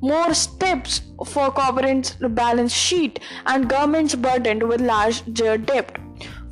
more 0.00 0.34
steps 0.34 1.00
for 1.24 1.50
corporates' 1.58 2.10
balance 2.34 2.74
sheet 2.74 3.20
and 3.46 3.70
governments 3.70 4.14
burdened 4.14 4.62
with 4.62 4.82
larger 4.82 5.56
debt. 5.56 5.96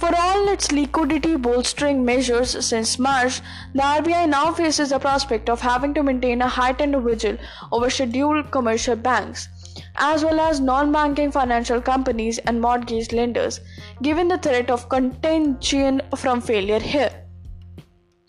For 0.03 0.13
all 0.19 0.49
its 0.49 0.73
liquidity 0.73 1.37
bolstering 1.37 2.05
measures 2.05 2.67
since 2.67 2.99
March, 2.99 3.41
the 3.73 3.83
RBI 3.83 4.29
now 4.29 4.51
faces 4.51 4.91
the 4.91 4.99
prospect 4.99 5.49
of 5.49 5.61
having 5.61 5.95
to 5.95 6.03
maintain 6.03 6.43
a 6.43 6.49
heightened 6.49 7.01
vigil 7.05 7.37
over 7.71 7.89
scheduled 7.89 8.51
commercial 8.51 8.97
banks 8.97 9.49
as 9.95 10.25
well 10.25 10.41
as 10.41 10.59
non 10.59 10.91
banking 10.91 11.31
financial 11.31 11.81
companies 11.81 12.39
and 12.39 12.61
mortgage 12.61 13.13
lenders, 13.13 13.61
given 14.03 14.27
the 14.27 14.39
threat 14.39 14.71
of 14.71 14.89
contagion 14.89 16.03
from 16.17 16.41
failure 16.41 16.81
here. 16.81 17.22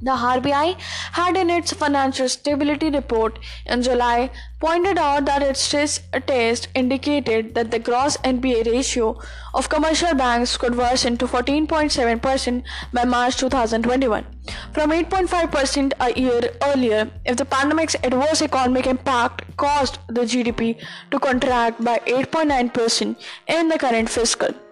The 0.05 0.11
RBI 0.11 0.75
had 1.13 1.37
in 1.37 1.49
its 1.49 1.71
financial 1.71 2.27
stability 2.27 2.89
report 2.89 3.39
in 3.65 3.83
July 3.83 4.31
pointed 4.59 4.97
out 4.97 5.23
that 5.27 5.41
its 5.41 5.61
stress 5.61 6.01
test 6.27 6.67
indicated 6.75 7.55
that 7.55 7.71
the 7.71 7.79
gross 7.79 8.17
NPA 8.17 8.65
ratio 8.65 9.17
of 9.53 9.69
commercial 9.69 10.13
banks 10.13 10.57
could 10.57 10.77
worsen 10.77 11.15
to 11.17 11.25
14.7% 11.25 12.63
by 12.91 13.05
March 13.05 13.37
2021 13.37 14.25
from 14.73 14.91
8.5% 14.91 15.93
a 16.01 16.19
year 16.19 16.41
earlier 16.63 17.09
if 17.23 17.37
the 17.37 17.45
pandemic's 17.45 17.95
adverse 18.03 18.41
economic 18.41 18.87
impact 18.87 19.55
caused 19.55 19.99
the 20.09 20.27
GDP 20.33 20.85
to 21.11 21.19
contract 21.19 21.81
by 21.81 21.99
8.9% 21.99 23.15
in 23.47 23.69
the 23.69 23.79
current 23.79 24.09
fiscal. 24.09 24.62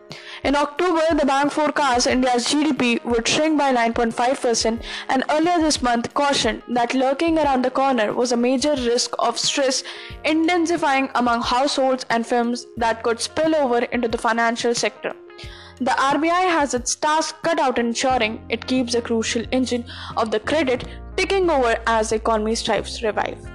In 0.43 0.56
October, 0.56 1.02
the 1.17 1.26
bank 1.26 1.52
forecast 1.52 2.08
India's 2.08 2.47
GDP 2.47 3.04
would 3.06 3.28
shrink 3.28 3.58
by 3.58 3.74
9.5%, 3.74 4.82
and 5.10 5.24
earlier 5.30 5.60
this 5.60 5.82
month 5.82 6.13
cautioned 6.13 6.63
that 6.69 6.93
lurking 6.93 7.38
around 7.38 7.63
the 7.63 7.71
corner 7.71 8.13
was 8.13 8.32
a 8.32 8.38
major 8.38 8.76
risk 8.76 9.13
of 9.19 9.38
stress 9.38 9.84
intensifying 10.24 11.10
among 11.15 11.41
households 11.41 12.06
and 12.10 12.26
firms 12.26 12.65
that 12.78 13.04
could 13.04 13.19
spill 13.19 13.56
over 13.56 13.80
into 13.80 14.08
the 14.08 14.17
financial 14.17 14.74
sector. 14.74 15.13
The 15.80 15.91
RBI 15.91 16.50
has 16.58 16.74
its 16.74 16.95
task 16.95 17.41
cut 17.41 17.60
out 17.60 17.80
ensuring 17.80 18.45
it 18.50 18.67
keeps 18.67 18.93
the 18.93 19.02
crucial 19.02 19.45
engine 19.52 19.86
of 20.15 20.30
the 20.30 20.39
credit 20.39 20.86
ticking 21.17 21.50
over 21.50 21.76
as 21.88 22.12
the 22.12 22.17
economy 22.17 22.56
strives 22.56 23.00
to 23.00 23.08
revive. 23.08 23.50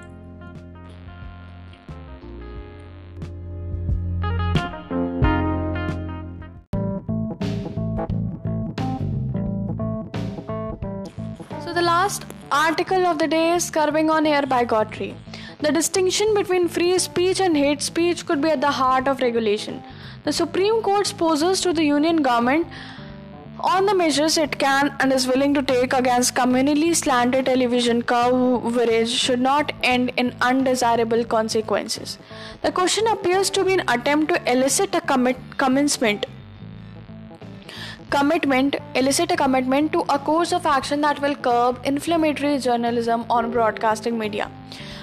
The 11.77 11.83
last 11.83 12.25
article 12.51 13.07
of 13.07 13.19
the 13.19 13.27
day 13.29 13.53
is 13.53 13.71
Curbing 13.71 14.09
on 14.09 14.27
Air 14.27 14.47
by 14.47 14.65
bigotry. 14.65 15.15
The 15.61 15.71
distinction 15.71 16.33
between 16.33 16.69
free 16.69 16.99
speech 16.99 17.39
and 17.39 17.55
hate 17.55 17.83
speech 17.83 18.25
could 18.25 18.41
be 18.41 18.49
at 18.49 18.63
the 18.63 18.71
heart 18.71 19.07
of 19.07 19.21
regulation. 19.21 19.83
The 20.25 20.33
Supreme 20.33 20.81
Court 20.81 21.13
poses 21.19 21.61
to 21.61 21.75
the 21.75 21.85
Union 21.85 22.23
government 22.23 22.67
on 23.61 23.85
the 23.85 23.95
measures 23.95 24.39
it 24.39 24.59
can 24.59 24.95
and 25.01 25.13
is 25.13 25.27
willing 25.27 25.53
to 25.53 25.63
take 25.63 25.93
against 25.93 26.35
communally 26.35 26.97
slanted 26.97 27.45
television 27.45 28.01
coverage 28.01 29.11
should 29.11 29.41
not 29.41 29.73
end 29.83 30.13
in 30.17 30.35
undesirable 30.41 31.27
consequences. 31.27 32.17
The 32.63 32.73
question 32.73 33.07
appears 33.09 33.51
to 33.51 33.65
be 33.65 33.75
an 33.75 33.85
attempt 33.87 34.33
to 34.33 34.51
elicit 34.51 34.95
a 34.95 35.03
commit- 35.03 35.59
commencement 35.59 36.25
commitment 38.11 38.77
elicit 38.95 39.33
a 39.33 39.37
commitment 39.37 39.93
to 39.93 40.01
a 40.09 40.19
course 40.19 40.53
of 40.53 40.65
action 40.65 41.01
that 41.01 41.21
will 41.21 41.35
curb 41.35 41.81
inflammatory 41.85 42.59
journalism 42.59 43.25
on 43.29 43.51
broadcasting 43.51 44.19
media. 44.19 44.51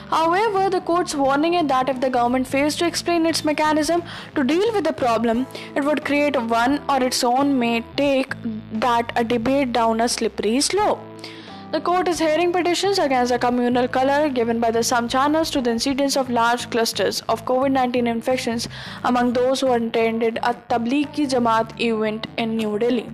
However, 0.10 0.70
the 0.70 0.82
court's 0.82 1.16
warning 1.16 1.56
is 1.56 1.68
that 1.68 1.90
if 1.90 2.00
the 2.00 2.10
government 2.10 2.48
fails 2.48 2.76
to 2.78 2.86
explain 2.86 3.26
its 3.26 3.44
mechanism 3.44 4.04
to 4.36 4.44
deal 4.44 4.72
with 4.74 4.84
the 4.84 4.94
problem, 4.94 5.48
it 5.76 5.84
would 5.84 6.06
create 6.06 6.40
one 6.40 6.82
or 6.88 7.04
its 7.04 7.24
own 7.24 7.58
may 7.58 7.84
take 7.98 8.36
that 8.74 9.12
a 9.16 9.24
debate 9.24 9.74
down 9.74 10.02
a 10.02 10.08
slippery 10.08 10.62
slope. 10.62 11.00
The 11.74 11.82
court 11.82 12.08
is 12.08 12.20
hearing 12.20 12.52
petitions 12.52 13.00
against 13.00 13.32
the 13.32 13.40
communal 13.40 13.88
color 13.88 14.30
given 14.30 14.60
by 14.60 14.70
the 14.70 14.84
some 14.84 15.08
channels 15.10 15.50
to 15.50 15.60
the 15.60 15.72
incidence 15.72 16.16
of 16.16 16.30
large 16.30 16.70
clusters 16.70 17.22
of 17.22 17.46
COVID 17.46 17.72
19 17.72 18.06
infections 18.06 18.68
among 19.04 19.34
those 19.34 19.62
who 19.62 19.72
attended 19.74 20.38
a 20.44 20.54
Tablighi 20.74 21.26
Jamaat 21.32 21.74
event 21.82 22.28
in 22.38 22.58
New 22.58 22.78
Delhi. 22.78 23.10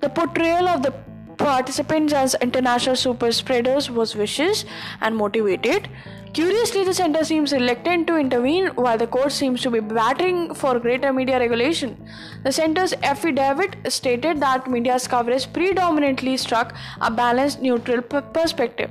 The 0.00 0.08
portrayal 0.08 0.66
of 0.66 0.82
the 0.82 0.92
participants 1.36 2.12
as 2.12 2.34
international 2.40 2.96
super 2.96 3.30
spreaders 3.30 3.88
was 3.88 4.14
vicious 4.14 4.64
and 5.00 5.16
motivated. 5.16 5.88
Curiously, 6.32 6.84
the 6.84 6.94
center 6.94 7.24
seems 7.24 7.52
reluctant 7.52 8.06
to 8.06 8.16
intervene 8.16 8.68
while 8.68 8.96
the 8.96 9.06
court 9.06 9.32
seems 9.32 9.60
to 9.60 9.70
be 9.70 9.80
battering 9.80 10.54
for 10.54 10.78
greater 10.78 11.12
media 11.12 11.38
regulation. 11.38 11.94
The 12.42 12.50
center's 12.50 12.94
affidavit 13.02 13.76
stated 13.92 14.40
that 14.40 14.70
media's 14.70 15.06
coverage 15.06 15.52
predominantly 15.52 16.38
struck 16.38 16.74
a 17.02 17.10
balanced, 17.10 17.60
neutral 17.60 18.00
p- 18.00 18.20
perspective 18.32 18.90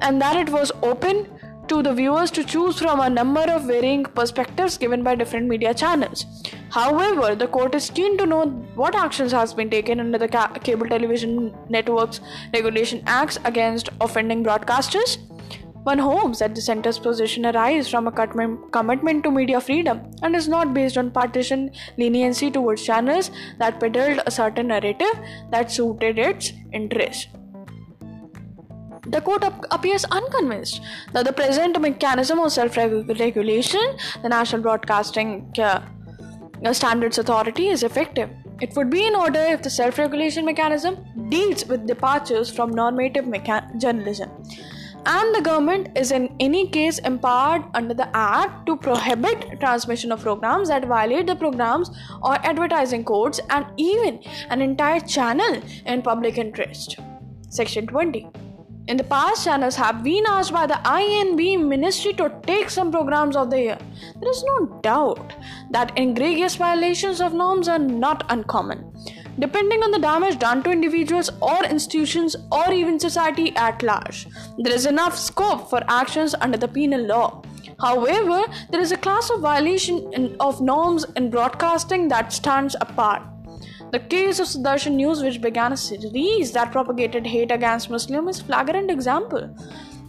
and 0.00 0.20
that 0.20 0.36
it 0.36 0.50
was 0.50 0.72
open 0.82 1.28
to 1.68 1.80
the 1.80 1.94
viewers 1.94 2.32
to 2.32 2.42
choose 2.42 2.80
from 2.80 2.98
a 2.98 3.08
number 3.08 3.42
of 3.42 3.68
varying 3.68 4.02
perspectives 4.02 4.76
given 4.76 5.04
by 5.04 5.14
different 5.14 5.46
media 5.46 5.72
channels. 5.72 6.26
However, 6.70 7.36
the 7.36 7.46
court 7.46 7.76
is 7.76 7.88
keen 7.88 8.18
to 8.18 8.26
know 8.26 8.46
what 8.74 8.96
actions 8.96 9.30
has 9.30 9.54
been 9.54 9.70
taken 9.70 10.00
under 10.00 10.18
the 10.18 10.26
ca- 10.26 10.58
Cable 10.64 10.88
Television 10.88 11.54
Networks 11.68 12.20
Regulation 12.52 13.04
Acts 13.06 13.38
against 13.44 13.90
offending 14.00 14.42
broadcasters. 14.42 15.18
One 15.84 15.98
hopes 15.98 16.40
that 16.40 16.54
the 16.54 16.60
center's 16.60 16.98
position 16.98 17.46
arises 17.46 17.88
from 17.88 18.06
a 18.06 18.12
commitment 18.12 19.24
to 19.24 19.30
media 19.30 19.60
freedom 19.60 20.10
and 20.22 20.36
is 20.36 20.46
not 20.46 20.74
based 20.74 20.98
on 20.98 21.10
partisan 21.10 21.70
leniency 21.96 22.50
towards 22.50 22.82
channels 22.82 23.30
that 23.58 23.80
peddled 23.80 24.20
a 24.26 24.30
certain 24.30 24.66
narrative 24.68 25.12
that 25.50 25.70
suited 25.70 26.18
its 26.18 26.52
interests. 26.72 27.28
The 29.06 29.22
court 29.22 29.42
ap- 29.42 29.64
appears 29.70 30.04
unconvinced 30.04 30.82
that 31.14 31.24
the 31.24 31.32
present 31.32 31.80
mechanism 31.80 32.38
of 32.40 32.52
self 32.52 32.76
regulation, 32.76 33.80
the 34.22 34.28
National 34.28 34.60
Broadcasting 34.60 35.50
uh, 35.58 35.80
Standards 36.72 37.16
Authority, 37.16 37.68
is 37.68 37.82
effective. 37.82 38.28
It 38.60 38.76
would 38.76 38.90
be 38.90 39.06
in 39.06 39.16
order 39.16 39.40
if 39.40 39.62
the 39.62 39.70
self 39.70 39.96
regulation 39.96 40.44
mechanism 40.44 40.98
deals 41.30 41.64
with 41.64 41.86
departures 41.86 42.50
from 42.50 42.70
normative 42.70 43.24
mecha- 43.24 43.80
journalism 43.80 44.30
and 45.06 45.34
the 45.34 45.40
government 45.40 45.88
is 45.96 46.12
in 46.12 46.34
any 46.40 46.68
case 46.68 46.98
empowered 47.00 47.64
under 47.74 47.94
the 47.94 48.08
act 48.14 48.66
to 48.66 48.76
prohibit 48.76 49.58
transmission 49.60 50.12
of 50.12 50.20
programs 50.20 50.68
that 50.68 50.84
violate 50.86 51.26
the 51.26 51.36
programs 51.36 51.90
or 52.22 52.34
advertising 52.46 53.04
codes 53.04 53.40
and 53.50 53.66
even 53.76 54.20
an 54.50 54.60
entire 54.60 55.00
channel 55.00 55.60
in 55.86 56.02
public 56.02 56.38
interest. 56.38 56.98
Section 57.48 57.86
20 57.86 58.28
in 58.88 58.96
the 58.96 59.04
past 59.04 59.44
channels 59.44 59.76
have 59.76 60.02
been 60.02 60.24
asked 60.26 60.52
by 60.52 60.66
the 60.66 60.80
I&B 60.84 61.56
ministry 61.56 62.12
to 62.14 62.32
take 62.44 62.70
some 62.70 62.90
programs 62.90 63.36
of 63.36 63.50
the 63.50 63.60
year. 63.60 63.78
There 64.20 64.30
is 64.30 64.42
no 64.42 64.80
doubt 64.82 65.34
that 65.70 65.92
egregious 65.96 66.56
violations 66.56 67.20
of 67.20 67.32
norms 67.32 67.68
are 67.68 67.78
not 67.78 68.24
uncommon 68.30 68.92
depending 69.40 69.82
on 69.82 69.90
the 69.90 69.98
damage 69.98 70.38
done 70.38 70.62
to 70.62 70.70
individuals 70.70 71.30
or 71.40 71.64
institutions 71.64 72.36
or 72.52 72.72
even 72.72 73.00
society 73.00 73.54
at 73.56 73.82
large. 73.82 74.26
There 74.58 74.72
is 74.72 74.86
enough 74.86 75.16
scope 75.16 75.68
for 75.68 75.82
actions 75.88 76.34
under 76.40 76.58
the 76.58 76.68
penal 76.68 77.04
law. 77.06 77.42
However, 77.80 78.44
there 78.70 78.80
is 78.80 78.92
a 78.92 78.96
class 78.98 79.30
of 79.30 79.40
violation 79.40 80.36
of 80.38 80.60
norms 80.60 81.06
in 81.16 81.30
broadcasting 81.30 82.08
that 82.08 82.32
stands 82.32 82.76
apart. 82.80 83.22
The 83.92 83.98
case 83.98 84.38
of 84.38 84.46
Sudarshan 84.46 84.94
News, 84.94 85.22
which 85.22 85.40
began 85.40 85.72
a 85.72 85.76
series 85.76 86.52
that 86.52 86.70
propagated 86.70 87.26
hate 87.26 87.50
against 87.50 87.90
Muslims, 87.90 88.36
is 88.36 88.42
a 88.42 88.44
flagrant 88.44 88.90
example. 88.90 89.52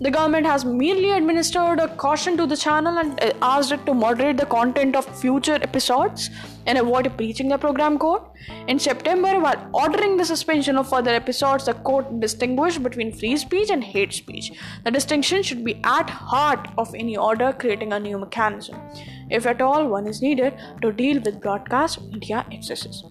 The 0.01 0.09
government 0.09 0.47
has 0.47 0.65
merely 0.65 1.11
administered 1.11 1.77
a 1.79 1.87
caution 1.87 2.35
to 2.37 2.47
the 2.47 2.57
channel 2.57 2.97
and 2.97 3.23
uh, 3.23 3.33
asked 3.43 3.71
it 3.71 3.85
to 3.85 3.93
moderate 3.93 4.37
the 4.37 4.47
content 4.47 4.95
of 4.95 5.05
future 5.19 5.59
episodes 5.61 6.31
and 6.65 6.79
avoid 6.79 7.15
breaching 7.17 7.49
the 7.49 7.59
program 7.59 7.99
code. 7.99 8.23
In 8.67 8.79
September, 8.79 9.39
while 9.39 9.69
ordering 9.75 10.17
the 10.17 10.25
suspension 10.25 10.79
of 10.79 10.89
further 10.89 11.11
episodes, 11.11 11.67
the 11.67 11.75
court 11.75 12.19
distinguished 12.19 12.81
between 12.81 13.13
free 13.13 13.37
speech 13.37 13.69
and 13.69 13.83
hate 13.83 14.11
speech. 14.11 14.51
The 14.85 14.89
distinction 14.89 15.43
should 15.43 15.63
be 15.63 15.79
at 15.83 16.09
heart 16.09 16.67
of 16.79 16.95
any 16.95 17.15
order 17.15 17.53
creating 17.53 17.93
a 17.93 17.99
new 17.99 18.17
mechanism, 18.17 18.81
if 19.29 19.45
at 19.45 19.61
all 19.61 19.87
one 19.87 20.07
is 20.07 20.19
needed 20.19 20.55
to 20.81 20.91
deal 20.91 21.21
with 21.21 21.39
broadcast 21.39 22.01
media 22.01 22.43
excesses. 22.51 23.03